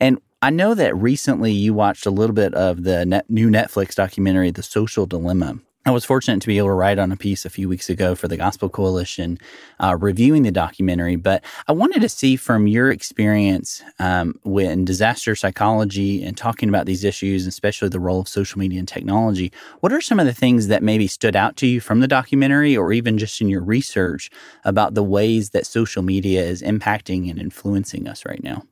And 0.00 0.20
I 0.42 0.50
know 0.50 0.74
that 0.74 0.96
recently 0.96 1.52
you 1.52 1.72
watched 1.72 2.06
a 2.06 2.10
little 2.10 2.34
bit 2.34 2.54
of 2.54 2.82
the 2.82 3.06
net, 3.06 3.30
new 3.30 3.48
Netflix 3.48 3.94
documentary, 3.94 4.50
The 4.50 4.62
Social 4.62 5.06
Dilemma. 5.06 5.60
I 5.86 5.92
was 5.92 6.04
fortunate 6.04 6.42
to 6.42 6.46
be 6.46 6.58
able 6.58 6.68
to 6.68 6.74
write 6.74 6.98
on 6.98 7.10
a 7.10 7.16
piece 7.16 7.46
a 7.46 7.50
few 7.50 7.66
weeks 7.66 7.88
ago 7.88 8.14
for 8.14 8.28
the 8.28 8.36
Gospel 8.36 8.68
Coalition, 8.68 9.38
uh, 9.78 9.96
reviewing 9.98 10.42
the 10.42 10.50
documentary. 10.50 11.16
But 11.16 11.42
I 11.68 11.72
wanted 11.72 12.02
to 12.02 12.08
see 12.10 12.36
from 12.36 12.66
your 12.66 12.90
experience 12.90 13.82
um, 13.98 14.38
in 14.44 14.84
disaster 14.84 15.34
psychology 15.34 16.22
and 16.22 16.36
talking 16.36 16.68
about 16.68 16.84
these 16.84 17.02
issues, 17.02 17.46
especially 17.46 17.88
the 17.88 17.98
role 17.98 18.20
of 18.20 18.28
social 18.28 18.58
media 18.58 18.78
and 18.78 18.86
technology, 18.86 19.52
what 19.80 19.90
are 19.90 20.02
some 20.02 20.20
of 20.20 20.26
the 20.26 20.34
things 20.34 20.66
that 20.66 20.82
maybe 20.82 21.06
stood 21.06 21.34
out 21.34 21.56
to 21.56 21.66
you 21.66 21.80
from 21.80 22.00
the 22.00 22.08
documentary 22.08 22.76
or 22.76 22.92
even 22.92 23.16
just 23.16 23.40
in 23.40 23.48
your 23.48 23.62
research 23.62 24.30
about 24.66 24.92
the 24.92 25.02
ways 25.02 25.50
that 25.50 25.66
social 25.66 26.02
media 26.02 26.44
is 26.44 26.60
impacting 26.60 27.30
and 27.30 27.38
influencing 27.38 28.06
us 28.06 28.26
right 28.26 28.44
now? 28.44 28.64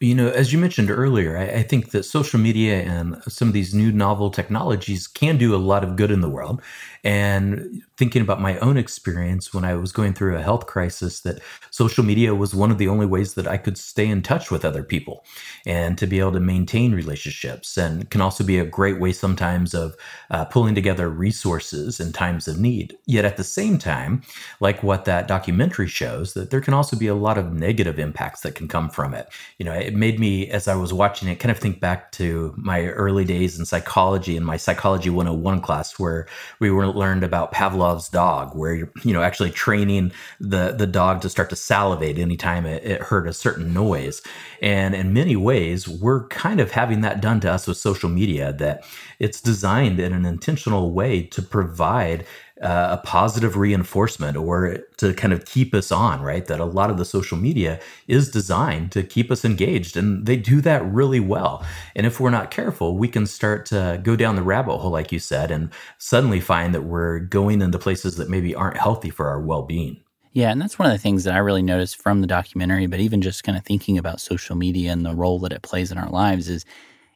You 0.00 0.14
know, 0.14 0.28
as 0.28 0.52
you 0.52 0.58
mentioned 0.58 0.90
earlier, 0.90 1.38
I, 1.38 1.44
I, 1.44 1.62
think 1.62 1.90
that 1.92 2.02
social 2.04 2.40
media 2.40 2.82
and 2.82 3.22
some 3.28 3.48
of 3.48 3.54
these 3.54 3.74
new 3.74 3.92
novel 3.92 4.30
technologies 4.30 5.06
can 5.06 5.38
do 5.38 5.54
a 5.54 5.56
lot 5.56 5.84
of 5.84 5.96
good 5.96 6.10
in 6.10 6.20
the 6.20 6.28
world. 6.28 6.60
And 7.04 7.82
thinking 7.96 8.22
about 8.22 8.40
my 8.40 8.58
own 8.58 8.76
experience 8.76 9.52
when 9.52 9.64
I 9.64 9.74
was 9.74 9.92
going 9.92 10.14
through 10.14 10.36
a 10.36 10.42
health 10.42 10.66
crisis, 10.66 11.20
that 11.20 11.40
social 11.70 12.02
media 12.02 12.34
was 12.34 12.54
one 12.54 12.70
of 12.70 12.78
the 12.78 12.88
only 12.88 13.06
ways 13.06 13.34
that 13.34 13.46
I 13.46 13.58
could 13.58 13.76
stay 13.76 14.08
in 14.08 14.22
touch 14.22 14.50
with 14.50 14.64
other 14.64 14.82
people 14.82 15.24
and 15.66 15.96
to 15.98 16.06
be 16.06 16.18
able 16.18 16.32
to 16.32 16.40
maintain 16.40 16.92
relationships, 16.92 17.76
and 17.76 18.10
can 18.10 18.20
also 18.20 18.42
be 18.42 18.58
a 18.58 18.64
great 18.64 19.00
way 19.00 19.12
sometimes 19.12 19.74
of 19.74 19.96
uh, 20.30 20.44
pulling 20.46 20.74
together 20.74 21.08
resources 21.08 22.00
in 22.00 22.12
times 22.12 22.48
of 22.48 22.58
need. 22.58 22.96
Yet 23.06 23.24
at 23.24 23.36
the 23.36 23.44
same 23.44 23.78
time, 23.78 24.22
like 24.60 24.82
what 24.82 25.04
that 25.04 25.28
documentary 25.28 25.88
shows, 25.88 26.32
that 26.34 26.50
there 26.50 26.60
can 26.60 26.74
also 26.74 26.96
be 26.96 27.06
a 27.06 27.14
lot 27.14 27.38
of 27.38 27.52
negative 27.52 27.98
impacts 27.98 28.40
that 28.40 28.54
can 28.54 28.66
come 28.66 28.88
from 28.88 29.14
it. 29.14 29.28
You 29.58 29.66
know, 29.66 29.74
it 29.74 29.94
made 29.94 30.18
me, 30.18 30.48
as 30.48 30.68
I 30.68 30.74
was 30.74 30.92
watching 30.92 31.28
it, 31.28 31.36
kind 31.36 31.52
of 31.52 31.58
think 31.58 31.80
back 31.80 32.12
to 32.12 32.54
my 32.56 32.86
early 32.86 33.24
days 33.24 33.58
in 33.58 33.66
psychology 33.66 34.36
and 34.36 34.46
my 34.46 34.56
psychology 34.56 35.10
101 35.10 35.60
class, 35.60 35.98
where 35.98 36.26
we 36.60 36.70
were 36.70 36.93
learned 36.94 37.24
about 37.24 37.52
Pavlov's 37.52 38.08
dog, 38.08 38.54
where 38.54 38.74
you're, 38.74 38.92
you 39.02 39.12
know, 39.12 39.22
actually 39.22 39.50
training 39.50 40.12
the 40.40 40.72
the 40.72 40.86
dog 40.86 41.20
to 41.22 41.28
start 41.28 41.50
to 41.50 41.56
salivate 41.56 42.18
anytime 42.18 42.66
it, 42.66 42.84
it 42.84 43.02
heard 43.02 43.26
a 43.26 43.32
certain 43.32 43.72
noise. 43.72 44.22
And 44.62 44.94
in 44.94 45.12
many 45.12 45.36
ways, 45.36 45.88
we're 45.88 46.26
kind 46.28 46.60
of 46.60 46.70
having 46.70 47.00
that 47.02 47.20
done 47.20 47.40
to 47.40 47.50
us 47.50 47.66
with 47.66 47.76
social 47.76 48.08
media. 48.08 48.52
That 48.52 48.84
it's 49.18 49.40
designed 49.40 50.00
in 50.00 50.12
an 50.12 50.24
intentional 50.24 50.92
way 50.92 51.22
to 51.22 51.42
provide 51.42 52.26
uh, 52.64 52.98
a 52.98 53.06
positive 53.06 53.56
reinforcement 53.56 54.36
or 54.36 54.78
to 54.96 55.12
kind 55.12 55.32
of 55.34 55.44
keep 55.44 55.74
us 55.74 55.92
on, 55.92 56.22
right? 56.22 56.46
That 56.46 56.60
a 56.60 56.64
lot 56.64 56.90
of 56.90 56.96
the 56.96 57.04
social 57.04 57.36
media 57.36 57.78
is 58.08 58.30
designed 58.30 58.90
to 58.92 59.02
keep 59.02 59.30
us 59.30 59.44
engaged 59.44 59.96
and 59.96 60.24
they 60.24 60.36
do 60.36 60.62
that 60.62 60.84
really 60.84 61.20
well. 61.20 61.64
And 61.94 62.06
if 62.06 62.18
we're 62.18 62.30
not 62.30 62.50
careful, 62.50 62.96
we 62.96 63.06
can 63.06 63.26
start 63.26 63.66
to 63.66 64.00
go 64.02 64.16
down 64.16 64.34
the 64.34 64.42
rabbit 64.42 64.78
hole, 64.78 64.90
like 64.90 65.12
you 65.12 65.18
said, 65.18 65.50
and 65.50 65.70
suddenly 65.98 66.40
find 66.40 66.74
that 66.74 66.82
we're 66.82 67.18
going 67.18 67.60
into 67.60 67.78
places 67.78 68.16
that 68.16 68.30
maybe 68.30 68.54
aren't 68.54 68.78
healthy 68.78 69.10
for 69.10 69.28
our 69.28 69.40
well 69.40 69.62
being. 69.62 70.00
Yeah, 70.32 70.50
and 70.50 70.60
that's 70.60 70.78
one 70.78 70.86
of 70.86 70.92
the 70.92 70.98
things 70.98 71.22
that 71.24 71.34
I 71.34 71.38
really 71.38 71.62
noticed 71.62 72.02
from 72.02 72.20
the 72.20 72.26
documentary, 72.26 72.86
but 72.86 72.98
even 72.98 73.22
just 73.22 73.44
kind 73.44 73.56
of 73.56 73.64
thinking 73.64 73.98
about 73.98 74.20
social 74.20 74.56
media 74.56 74.90
and 74.90 75.06
the 75.06 75.14
role 75.14 75.38
that 75.40 75.52
it 75.52 75.62
plays 75.62 75.92
in 75.92 75.98
our 75.98 76.10
lives 76.10 76.48
is 76.48 76.64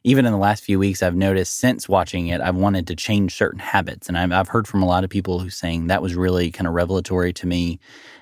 even 0.03 0.25
in 0.25 0.31
the 0.31 0.37
last 0.37 0.63
few 0.63 0.79
weeks, 0.79 1.03
I've 1.03 1.15
noticed 1.15 1.57
since 1.57 1.89
watching 1.89 2.27
it, 2.27 2.41
I've 2.41 2.55
wanted 2.55 2.87
to 2.87 2.95
change 2.95 3.35
certain 3.35 3.59
habits. 3.59 4.07
And 4.07 4.17
I've, 4.17 4.31
I've 4.31 4.47
heard 4.47 4.67
from 4.67 4.81
a 4.81 4.87
lot 4.87 5.03
of 5.03 5.09
people 5.09 5.39
who 5.39 5.49
saying 5.49 5.87
that 5.87 6.01
was 6.01 6.15
really 6.15 6.51
kind 6.51 6.67
of 6.67 6.73
revelatory 6.73 7.33
to 7.33 7.47
me, 7.47 7.79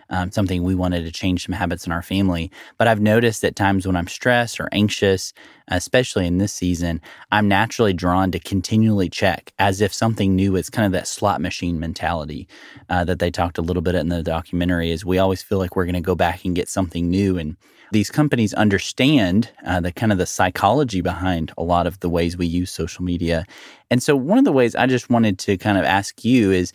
um, 0.09 0.31
something 0.31 0.63
we 0.63 0.75
wanted 0.75 1.03
to 1.05 1.11
change 1.11 1.45
some 1.45 1.53
habits 1.53 1.85
in 1.85 1.91
our 1.91 2.01
family. 2.01 2.51
But 2.77 2.87
I've 2.87 3.01
noticed 3.01 3.41
that 3.41 3.55
times 3.55 3.85
when 3.85 3.95
I'm 3.95 4.07
stressed 4.07 4.59
or 4.59 4.69
anxious, 4.71 5.33
especially 5.67 6.25
in 6.25 6.37
this 6.37 6.53
season, 6.53 7.01
I'm 7.31 7.47
naturally 7.47 7.93
drawn 7.93 8.31
to 8.31 8.39
continually 8.39 9.09
check 9.09 9.53
as 9.59 9.81
if 9.81 9.93
something 9.93 10.35
new 10.35 10.55
is 10.55 10.69
kind 10.69 10.85
of 10.85 10.91
that 10.93 11.07
slot 11.07 11.41
machine 11.41 11.79
mentality 11.79 12.47
uh, 12.89 13.03
that 13.05 13.19
they 13.19 13.31
talked 13.31 13.57
a 13.57 13.61
little 13.61 13.81
bit 13.81 13.95
in 13.95 14.09
the 14.09 14.23
documentary 14.23 14.91
is 14.91 15.05
we 15.05 15.17
always 15.17 15.41
feel 15.41 15.57
like 15.57 15.75
we're 15.75 15.85
going 15.85 15.95
to 15.95 16.01
go 16.01 16.15
back 16.15 16.45
and 16.45 16.55
get 16.55 16.69
something 16.69 17.09
new. 17.09 17.37
And 17.37 17.57
these 17.91 18.09
companies 18.09 18.53
understand 18.53 19.49
uh, 19.65 19.79
the 19.79 19.91
kind 19.91 20.11
of 20.11 20.17
the 20.17 20.25
psychology 20.25 21.01
behind 21.01 21.53
a 21.57 21.63
lot 21.63 21.87
of 21.87 21.99
the 21.99 22.09
ways 22.09 22.37
we 22.37 22.45
use 22.45 22.71
social 22.71 23.03
media. 23.03 23.45
And 23.89 24.03
so, 24.03 24.15
one 24.15 24.37
of 24.37 24.45
the 24.45 24.51
ways 24.51 24.75
I 24.75 24.87
just 24.87 25.09
wanted 25.09 25.39
to 25.39 25.57
kind 25.57 25.77
of 25.77 25.85
ask 25.85 26.25
you 26.25 26.51
is 26.51 26.73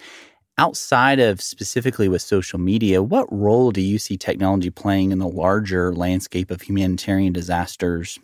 outside 0.59 1.19
of 1.21 1.41
specifically 1.41 2.09
with 2.09 2.23
social 2.23 2.59
media, 2.59 3.03
what 3.03 3.33
role 3.33 3.71
do 3.71 3.81
you 3.81 3.99
see 3.99 4.17
technology 4.17 4.71
playing 4.71 5.13
in 5.13 5.19
the 5.19 5.29
larger 5.29 5.95
landscape 5.95 6.51
of 6.51 6.63
humanitarian 6.63 7.33
disasters 7.33 8.19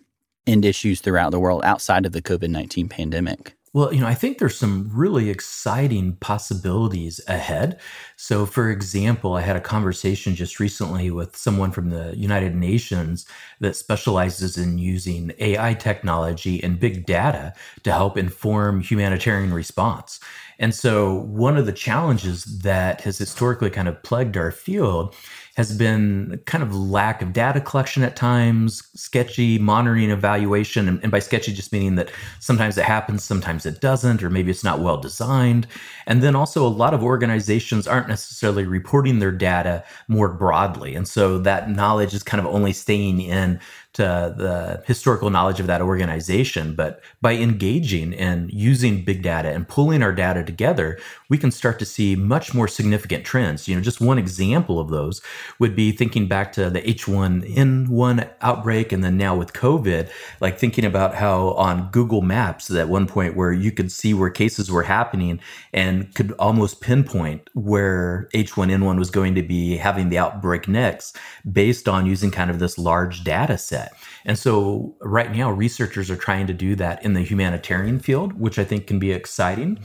and 0.47 0.65
issues 0.65 1.01
throughout 1.01 1.31
the 1.31 1.41
world 1.41 1.63
outside 1.65 2.07
of 2.07 2.13
the 2.13 2.23
COVID 2.23 2.51
19 2.51 2.89
pandemic? 2.89 3.55
Well, 3.75 3.93
you 3.93 4.01
know, 4.01 4.07
I 4.07 4.15
think 4.15 4.39
there's 4.39 4.57
some 4.57 4.91
really 4.95 5.29
exciting 5.29 6.17
possibilities 6.17 7.21
ahead. 7.29 7.79
So, 8.17 8.47
for 8.47 8.71
example, 8.71 9.35
I 9.35 9.43
had 9.43 9.57
a 9.57 9.61
conversation 9.61 10.35
just 10.35 10.59
recently 10.59 11.11
with 11.11 11.37
someone 11.37 11.71
from 11.71 11.91
the 11.91 12.17
United 12.17 12.55
Nations 12.55 13.27
that 13.61 13.77
specializes 13.77 14.57
in 14.57 14.79
using 14.79 15.33
AI 15.39 15.75
technology 15.75 16.63
and 16.63 16.81
big 16.81 17.05
data 17.05 17.53
to 17.83 17.93
help 17.93 18.17
inform 18.17 18.81
humanitarian 18.81 19.53
response. 19.53 20.19
And 20.61 20.75
so, 20.75 21.21
one 21.21 21.57
of 21.57 21.67
the 21.67 21.73
challenges 21.73 22.45
that 22.61 23.01
has 23.03 23.17
historically 23.17 23.71
kind 23.71 23.87
of 23.87 24.03
plagued 24.03 24.37
our 24.37 24.51
field 24.51 25.15
has 25.57 25.77
been 25.77 26.41
kind 26.47 26.63
of 26.63 26.75
lack 26.75 27.21
of 27.23 27.33
data 27.33 27.61
collection 27.61 28.03
at 28.03 28.17
times, 28.17 28.83
sketchy 28.95 29.59
monitoring 29.59 30.11
evaluation. 30.11 30.89
And, 30.89 31.01
and, 31.03 31.13
by 31.13 31.21
sketchy, 31.21 31.53
just 31.53 31.73
meaning 31.73 31.95
that 31.95 32.11
sometimes 32.41 32.77
it 32.77 32.85
happens, 32.85 33.23
sometimes 33.23 33.67
it 33.67 33.81
doesn't, 33.81 34.23
or 34.23 34.31
maybe 34.31 34.51
it's 34.51 34.65
not 34.65 34.81
well 34.81 34.97
designed. 34.97 35.69
And 36.07 36.23
then 36.23 36.35
also, 36.35 36.67
a 36.67 36.69
lot 36.69 36.95
of 36.95 37.05
organizations 37.05 37.87
aren't 37.87 38.09
necessarily 38.09 38.65
reporting 38.65 39.21
their 39.21 39.33
data 39.33 39.85
more 40.09 40.29
broadly. 40.29 40.97
And 40.97 41.07
so 41.07 41.39
that 41.39 41.71
knowledge 41.71 42.15
is 42.15 42.23
kind 42.25 42.41
of 42.41 42.47
only 42.53 42.73
staying 42.73 43.21
in 43.21 43.61
to 43.99 44.35
the 44.37 44.83
historical 44.87 45.29
knowledge 45.29 45.59
of 45.59 45.67
that 45.67 45.83
organization. 45.83 46.75
But 46.75 47.03
by 47.21 47.35
engaging 47.35 48.15
and 48.15 48.51
using 48.53 49.05
big 49.05 49.23
data 49.23 49.51
and 49.51 49.67
pulling 49.69 50.03
our 50.03 50.13
data 50.13 50.45
together, 50.45 50.99
we 51.29 51.37
can 51.37 51.51
start 51.51 51.81
to 51.81 51.85
see 51.85 52.15
much 52.15 52.55
more 52.55 52.69
significant 52.69 53.25
trends. 53.25 53.67
You 53.67 53.75
know, 53.75 53.83
just 53.83 54.01
one 54.01 54.17
example 54.17 54.79
of 54.79 54.89
those 54.89 55.21
would 55.59 55.75
be 55.75 55.91
thinking 55.91 56.29
back 56.29 56.53
to 56.53 56.71
the 56.71 56.81
H1N1 56.81 58.31
outbreak 58.41 58.93
and 58.93 59.03
then 59.03 59.17
now 59.17 59.37
with 59.37 59.53
COVID, 59.53 60.09
like 60.41 60.59
thinking 60.59 60.85
about 60.85 61.17
how 61.17 61.51
on 61.55 61.91
Google 61.91 62.23
Maps 62.23 62.71
at 62.71 62.89
one 62.89 63.09
point 63.09 63.37
where 63.37 63.53
you 63.53 63.73
could 63.73 63.91
see 63.91 64.15
where 64.15 64.31
cases 64.31 64.71
were 64.71 64.85
happening 64.85 65.41
and 65.73 66.15
could 66.15 66.33
almost 66.39 66.81
pinpoint 66.81 67.51
where 67.55 68.29
H1N1 68.33 68.97
was 68.97 69.11
going 69.11 69.35
to 69.35 69.43
be 69.43 69.77
having 69.77 70.09
the 70.09 70.19
outbreak 70.19 70.69
next 70.69 71.17
based 71.51 71.89
on 71.89 72.07
using 72.07 72.31
kind 72.31 72.51
of 72.51 72.61
this 72.61 72.79
large 72.79 73.25
data 73.25 73.59
set. 73.59 73.88
And 74.25 74.39
so 74.39 74.97
right 75.01 75.35
now, 75.35 75.51
researchers 75.51 76.11
are 76.11 76.17
trying 76.17 76.47
to 76.47 76.53
do 76.53 76.75
that 76.77 77.05
in 77.05 77.15
the 77.15 77.23
humanitarian 77.23 77.99
field, 78.01 78.35
which 78.35 78.59
I 78.59 78.65
think 78.65 78.87
can 78.87 78.99
be 78.99 79.13
exciting. 79.13 79.79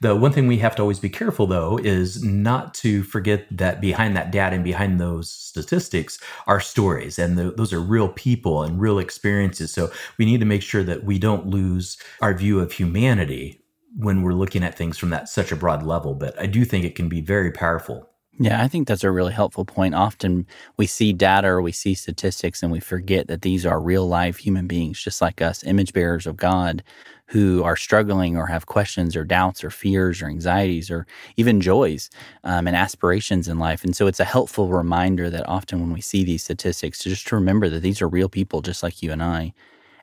The 0.00 0.14
one 0.14 0.32
thing 0.32 0.46
we 0.46 0.58
have 0.58 0.76
to 0.76 0.82
always 0.82 1.00
be 1.00 1.08
careful, 1.08 1.46
though, 1.46 1.78
is 1.78 2.22
not 2.22 2.74
to 2.74 3.02
forget 3.02 3.46
that 3.56 3.80
behind 3.80 4.14
that 4.16 4.30
data 4.30 4.54
and 4.54 4.64
behind 4.64 5.00
those 5.00 5.30
statistics 5.30 6.18
are 6.46 6.60
stories, 6.60 7.18
and 7.18 7.38
the, 7.38 7.50
those 7.52 7.72
are 7.72 7.80
real 7.80 8.08
people 8.08 8.62
and 8.62 8.78
real 8.78 8.98
experiences. 8.98 9.72
So 9.72 9.90
we 10.18 10.26
need 10.26 10.40
to 10.40 10.46
make 10.46 10.62
sure 10.62 10.84
that 10.84 11.04
we 11.04 11.18
don't 11.18 11.46
lose 11.46 11.96
our 12.20 12.34
view 12.34 12.60
of 12.60 12.72
humanity 12.72 13.62
when 13.96 14.20
we're 14.20 14.34
looking 14.34 14.62
at 14.62 14.76
things 14.76 14.98
from 14.98 15.08
that 15.10 15.30
such 15.30 15.50
a 15.50 15.56
broad 15.56 15.82
level. 15.82 16.14
But 16.14 16.38
I 16.38 16.44
do 16.44 16.66
think 16.66 16.84
it 16.84 16.94
can 16.94 17.08
be 17.08 17.22
very 17.22 17.50
powerful. 17.50 18.10
Yeah, 18.38 18.62
I 18.62 18.68
think 18.68 18.86
that's 18.86 19.04
a 19.04 19.10
really 19.10 19.32
helpful 19.32 19.64
point. 19.64 19.94
Often 19.94 20.46
we 20.76 20.86
see 20.86 21.14
data 21.14 21.48
or 21.48 21.62
we 21.62 21.72
see 21.72 21.94
statistics 21.94 22.62
and 22.62 22.70
we 22.70 22.80
forget 22.80 23.28
that 23.28 23.40
these 23.40 23.64
are 23.64 23.80
real 23.80 24.06
life 24.06 24.36
human 24.36 24.66
beings, 24.66 25.00
just 25.02 25.22
like 25.22 25.40
us, 25.40 25.64
image 25.64 25.94
bearers 25.94 26.26
of 26.26 26.36
God, 26.36 26.82
who 27.28 27.62
are 27.64 27.76
struggling 27.76 28.36
or 28.36 28.46
have 28.46 28.66
questions 28.66 29.16
or 29.16 29.24
doubts 29.24 29.64
or 29.64 29.70
fears 29.70 30.20
or 30.20 30.26
anxieties 30.26 30.90
or 30.90 31.06
even 31.38 31.62
joys 31.62 32.10
um, 32.44 32.66
and 32.66 32.76
aspirations 32.76 33.48
in 33.48 33.58
life. 33.58 33.82
And 33.84 33.96
so 33.96 34.06
it's 34.06 34.20
a 34.20 34.24
helpful 34.24 34.68
reminder 34.68 35.30
that 35.30 35.48
often 35.48 35.80
when 35.80 35.92
we 35.92 36.02
see 36.02 36.22
these 36.22 36.44
statistics, 36.44 37.02
just 37.04 37.26
to 37.28 37.36
remember 37.36 37.70
that 37.70 37.80
these 37.80 38.02
are 38.02 38.08
real 38.08 38.28
people 38.28 38.60
just 38.60 38.82
like 38.82 39.02
you 39.02 39.12
and 39.12 39.22
I. 39.22 39.54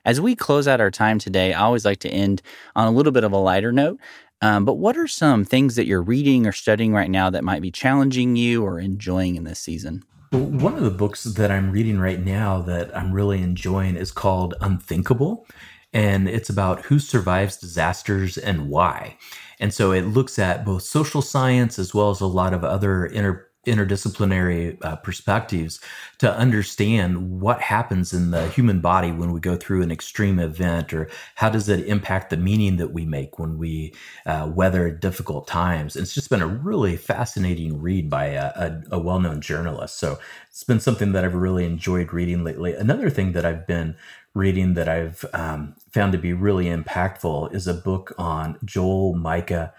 As 0.04 0.20
we 0.20 0.36
close 0.36 0.68
out 0.68 0.80
our 0.80 0.90
time 0.90 1.18
today, 1.18 1.54
I 1.54 1.62
always 1.62 1.84
like 1.84 2.00
to 2.00 2.10
end 2.10 2.42
on 2.76 2.86
a 2.86 2.90
little 2.96 3.12
bit 3.12 3.24
of 3.24 3.32
a 3.32 3.38
lighter 3.38 3.72
note. 3.72 3.98
Um, 4.44 4.66
but 4.66 4.74
what 4.74 4.98
are 4.98 5.08
some 5.08 5.46
things 5.46 5.74
that 5.76 5.86
you're 5.86 6.02
reading 6.02 6.46
or 6.46 6.52
studying 6.52 6.92
right 6.92 7.10
now 7.10 7.30
that 7.30 7.44
might 7.44 7.62
be 7.62 7.70
challenging 7.70 8.36
you 8.36 8.62
or 8.62 8.78
enjoying 8.78 9.36
in 9.36 9.44
this 9.44 9.58
season? 9.58 10.04
One 10.32 10.74
of 10.74 10.82
the 10.82 10.90
books 10.90 11.24
that 11.24 11.50
I'm 11.50 11.70
reading 11.70 11.98
right 11.98 12.22
now 12.22 12.60
that 12.60 12.94
I'm 12.94 13.10
really 13.10 13.40
enjoying 13.40 13.96
is 13.96 14.12
called 14.12 14.52
Unthinkable. 14.60 15.46
And 15.94 16.28
it's 16.28 16.50
about 16.50 16.82
who 16.82 16.98
survives 16.98 17.56
disasters 17.56 18.36
and 18.36 18.68
why. 18.68 19.16
And 19.60 19.72
so 19.72 19.92
it 19.92 20.02
looks 20.02 20.38
at 20.38 20.66
both 20.66 20.82
social 20.82 21.22
science 21.22 21.78
as 21.78 21.94
well 21.94 22.10
as 22.10 22.20
a 22.20 22.26
lot 22.26 22.52
of 22.52 22.64
other 22.64 23.06
inter 23.06 23.48
interdisciplinary 23.66 24.82
uh, 24.84 24.96
perspectives 24.96 25.80
to 26.18 26.32
understand 26.34 27.40
what 27.40 27.60
happens 27.60 28.12
in 28.12 28.30
the 28.30 28.48
human 28.48 28.80
body 28.80 29.12
when 29.12 29.32
we 29.32 29.40
go 29.40 29.56
through 29.56 29.82
an 29.82 29.90
extreme 29.90 30.38
event 30.38 30.92
or 30.92 31.08
how 31.36 31.48
does 31.48 31.68
it 31.68 31.86
impact 31.86 32.30
the 32.30 32.36
meaning 32.36 32.76
that 32.76 32.92
we 32.92 33.04
make 33.04 33.38
when 33.38 33.58
we 33.58 33.94
uh, 34.26 34.50
weather 34.52 34.90
difficult 34.90 35.46
times. 35.46 35.96
It's 35.96 36.14
just 36.14 36.30
been 36.30 36.42
a 36.42 36.46
really 36.46 36.96
fascinating 36.96 37.80
read 37.80 38.08
by 38.08 38.26
a, 38.26 38.46
a, 38.54 38.82
a 38.92 38.98
well-known 38.98 39.40
journalist. 39.40 39.98
So 39.98 40.18
it's 40.48 40.64
been 40.64 40.80
something 40.80 41.12
that 41.12 41.24
i've 41.24 41.34
really 41.34 41.64
enjoyed 41.64 42.12
reading 42.12 42.44
lately. 42.44 42.74
Another 42.74 43.10
thing 43.10 43.32
that 43.32 43.44
i've 43.44 43.66
been 43.66 43.96
reading 44.34 44.74
that 44.74 44.88
i've 44.88 45.24
um, 45.32 45.74
found 45.92 46.12
to 46.12 46.18
be 46.18 46.32
really 46.32 46.66
impactful 46.66 47.54
is 47.54 47.66
a 47.66 47.74
book 47.74 48.12
on 48.18 48.58
joel 48.64 49.14
micah 49.14 49.72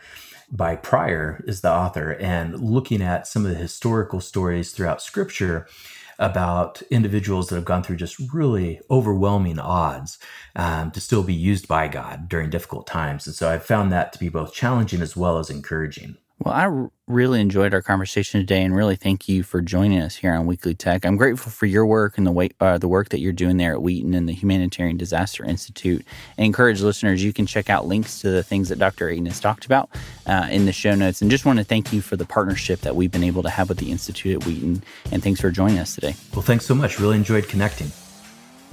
by 0.51 0.75
Prior 0.75 1.43
is 1.47 1.61
the 1.61 1.71
author, 1.71 2.11
and 2.11 2.59
looking 2.59 3.01
at 3.01 3.27
some 3.27 3.45
of 3.45 3.51
the 3.51 3.57
historical 3.57 4.21
stories 4.21 4.71
throughout 4.71 5.01
Scripture 5.01 5.67
about 6.17 6.81
individuals 6.83 7.49
that 7.49 7.55
have 7.55 7.65
gone 7.65 7.83
through 7.83 7.97
just 7.97 8.17
really 8.33 8.79
overwhelming 8.89 9.59
odds 9.59 10.17
um, 10.55 10.91
to 10.91 11.01
still 11.01 11.23
be 11.23 11.33
used 11.33 11.67
by 11.67 11.87
God 11.87 12.29
during 12.29 12.49
difficult 12.49 12.87
times. 12.87 13.27
And 13.27 13.35
so 13.35 13.49
I've 13.49 13.65
found 13.65 13.91
that 13.91 14.13
to 14.13 14.19
be 14.19 14.29
both 14.29 14.53
challenging 14.53 15.01
as 15.01 15.17
well 15.17 15.39
as 15.39 15.49
encouraging. 15.49 16.17
Well, 16.39 16.53
I 16.53 16.89
really 17.07 17.39
enjoyed 17.39 17.73
our 17.73 17.81
conversation 17.81 18.41
today, 18.41 18.61
and 18.61 18.75
really 18.75 18.97
thank 18.97 19.29
you 19.29 19.41
for 19.41 19.61
joining 19.61 20.01
us 20.01 20.15
here 20.15 20.33
on 20.33 20.45
Weekly 20.45 20.75
Tech. 20.75 21.05
I'm 21.05 21.15
grateful 21.15 21.49
for 21.49 21.65
your 21.65 21.85
work 21.85 22.17
and 22.17 22.27
the 22.27 22.31
way, 22.31 22.49
uh, 22.59 22.77
the 22.77 22.89
work 22.89 23.09
that 23.09 23.19
you're 23.19 23.31
doing 23.31 23.55
there 23.55 23.71
at 23.71 23.81
Wheaton 23.81 24.13
and 24.13 24.27
the 24.27 24.33
Humanitarian 24.33 24.97
Disaster 24.97 25.45
Institute. 25.45 26.05
And 26.37 26.45
encourage 26.45 26.81
listeners, 26.81 27.23
you 27.23 27.31
can 27.31 27.45
check 27.45 27.69
out 27.69 27.87
links 27.87 28.19
to 28.19 28.31
the 28.31 28.43
things 28.43 28.67
that 28.67 28.79
Dr. 28.79 29.09
Aten 29.09 29.27
has 29.27 29.39
talked 29.39 29.65
about 29.65 29.89
uh, 30.25 30.47
in 30.51 30.65
the 30.65 30.73
show 30.73 30.93
notes. 30.93 31.21
And 31.21 31.31
just 31.31 31.45
want 31.45 31.59
to 31.59 31.65
thank 31.65 31.93
you 31.93 32.01
for 32.01 32.17
the 32.17 32.25
partnership 32.25 32.81
that 32.81 32.97
we've 32.97 33.11
been 33.11 33.23
able 33.23 33.43
to 33.43 33.49
have 33.49 33.69
with 33.69 33.77
the 33.77 33.91
Institute 33.91 34.41
at 34.41 34.45
Wheaton. 34.45 34.83
And 35.11 35.23
thanks 35.23 35.39
for 35.39 35.51
joining 35.51 35.79
us 35.79 35.95
today. 35.95 36.15
Well, 36.33 36.41
thanks 36.41 36.65
so 36.65 36.75
much. 36.75 36.99
Really 36.99 37.15
enjoyed 37.15 37.47
connecting. 37.47 37.91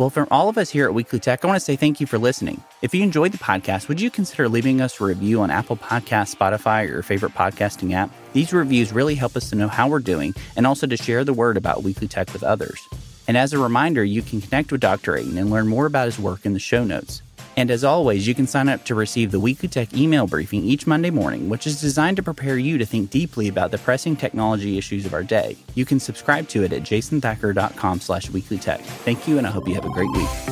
Well, 0.03 0.11
from 0.11 0.27
all 0.33 0.49
of 0.49 0.59
us 0.59 0.69
here 0.69 0.87
at 0.87 0.95
Weekly 0.95 1.21
Tech, 1.21 1.45
I 1.45 1.47
want 1.47 1.59
to 1.61 1.65
say 1.65 1.77
thank 1.77 2.01
you 2.01 2.09
for 2.09 2.19
listening. 2.19 2.61
If 2.83 2.93
you 2.93 3.05
enjoyed 3.05 3.31
the 3.31 3.39
podcast, 3.39 3.87
would 3.87 4.01
you 4.01 4.11
consider 4.11 4.49
leaving 4.49 4.81
us 4.81 5.01
a 5.01 5.05
review 5.05 5.43
on 5.43 5.53
Apple 5.53 5.77
Podcasts, 5.77 6.35
Spotify, 6.35 6.83
or 6.83 6.95
your 6.95 7.03
favorite 7.05 7.35
podcasting 7.35 7.93
app? 7.93 8.11
These 8.33 8.53
reviews 8.53 8.93
really 8.93 9.15
help 9.15 9.37
us 9.37 9.49
to 9.51 9.55
know 9.55 9.69
how 9.69 9.87
we're 9.87 10.01
doing 10.01 10.35
and 10.57 10.67
also 10.67 10.89
to 10.89 10.97
share 10.97 11.23
the 11.23 11.33
word 11.33 11.57
about 11.57 11.85
Weekly 11.85 12.09
Tech 12.09 12.33
with 12.33 12.43
others. 12.43 12.85
And 13.29 13.37
as 13.37 13.53
a 13.53 13.61
reminder, 13.61 14.03
you 14.03 14.23
can 14.23 14.41
connect 14.41 14.73
with 14.73 14.81
Dr. 14.81 15.17
Aten 15.17 15.39
and 15.39 15.53
learn 15.53 15.69
more 15.69 15.87
about 15.87 16.07
his 16.07 16.19
work 16.19 16.45
in 16.45 16.53
the 16.53 16.59
show 16.59 16.83
notes. 16.83 17.23
And 17.57 17.71
as 17.71 17.85
always, 17.85 18.27
you 18.27 18.35
can 18.35 18.47
sign 18.47 18.69
up 18.69 18.85
to 18.85 18.95
receive 18.95 19.31
the 19.31 19.41
Weekly 19.41 19.69
Tech 19.69 19.93
email 19.95 20.27
briefing 20.27 20.65
each 20.65 20.87
Monday 20.87 21.11
morning, 21.11 21.49
which 21.49 21.67
is 21.67 21.81
designed 21.81 22.17
to 22.17 22.23
prepare 22.23 22.57
you 22.57 22.79
to 22.79 22.87
think 22.87 23.11
deeply 23.11 23.49
about 23.49 23.71
the 23.71 23.79
pressing 23.79 24.17
technology 24.17 24.79
issues 24.79 25.05
of 25.05 25.15
our 25.15 25.23
day. 25.23 25.57
You 25.75 25.85
can 25.85 26.01
subscribe 26.01 26.49
to 26.49 26.65
it 26.65 26.73
at 26.73 26.83
jasonthacker.com 26.83 28.01
slash 28.01 28.29
weeklytech. 28.29 28.81
Thank 28.81 29.29
you, 29.29 29.39
and 29.39 29.47
I 29.47 29.51
hope 29.51 29.69
you 29.69 29.75
have 29.75 29.85
a 29.85 29.91
great 29.91 30.11
week. 30.13 30.52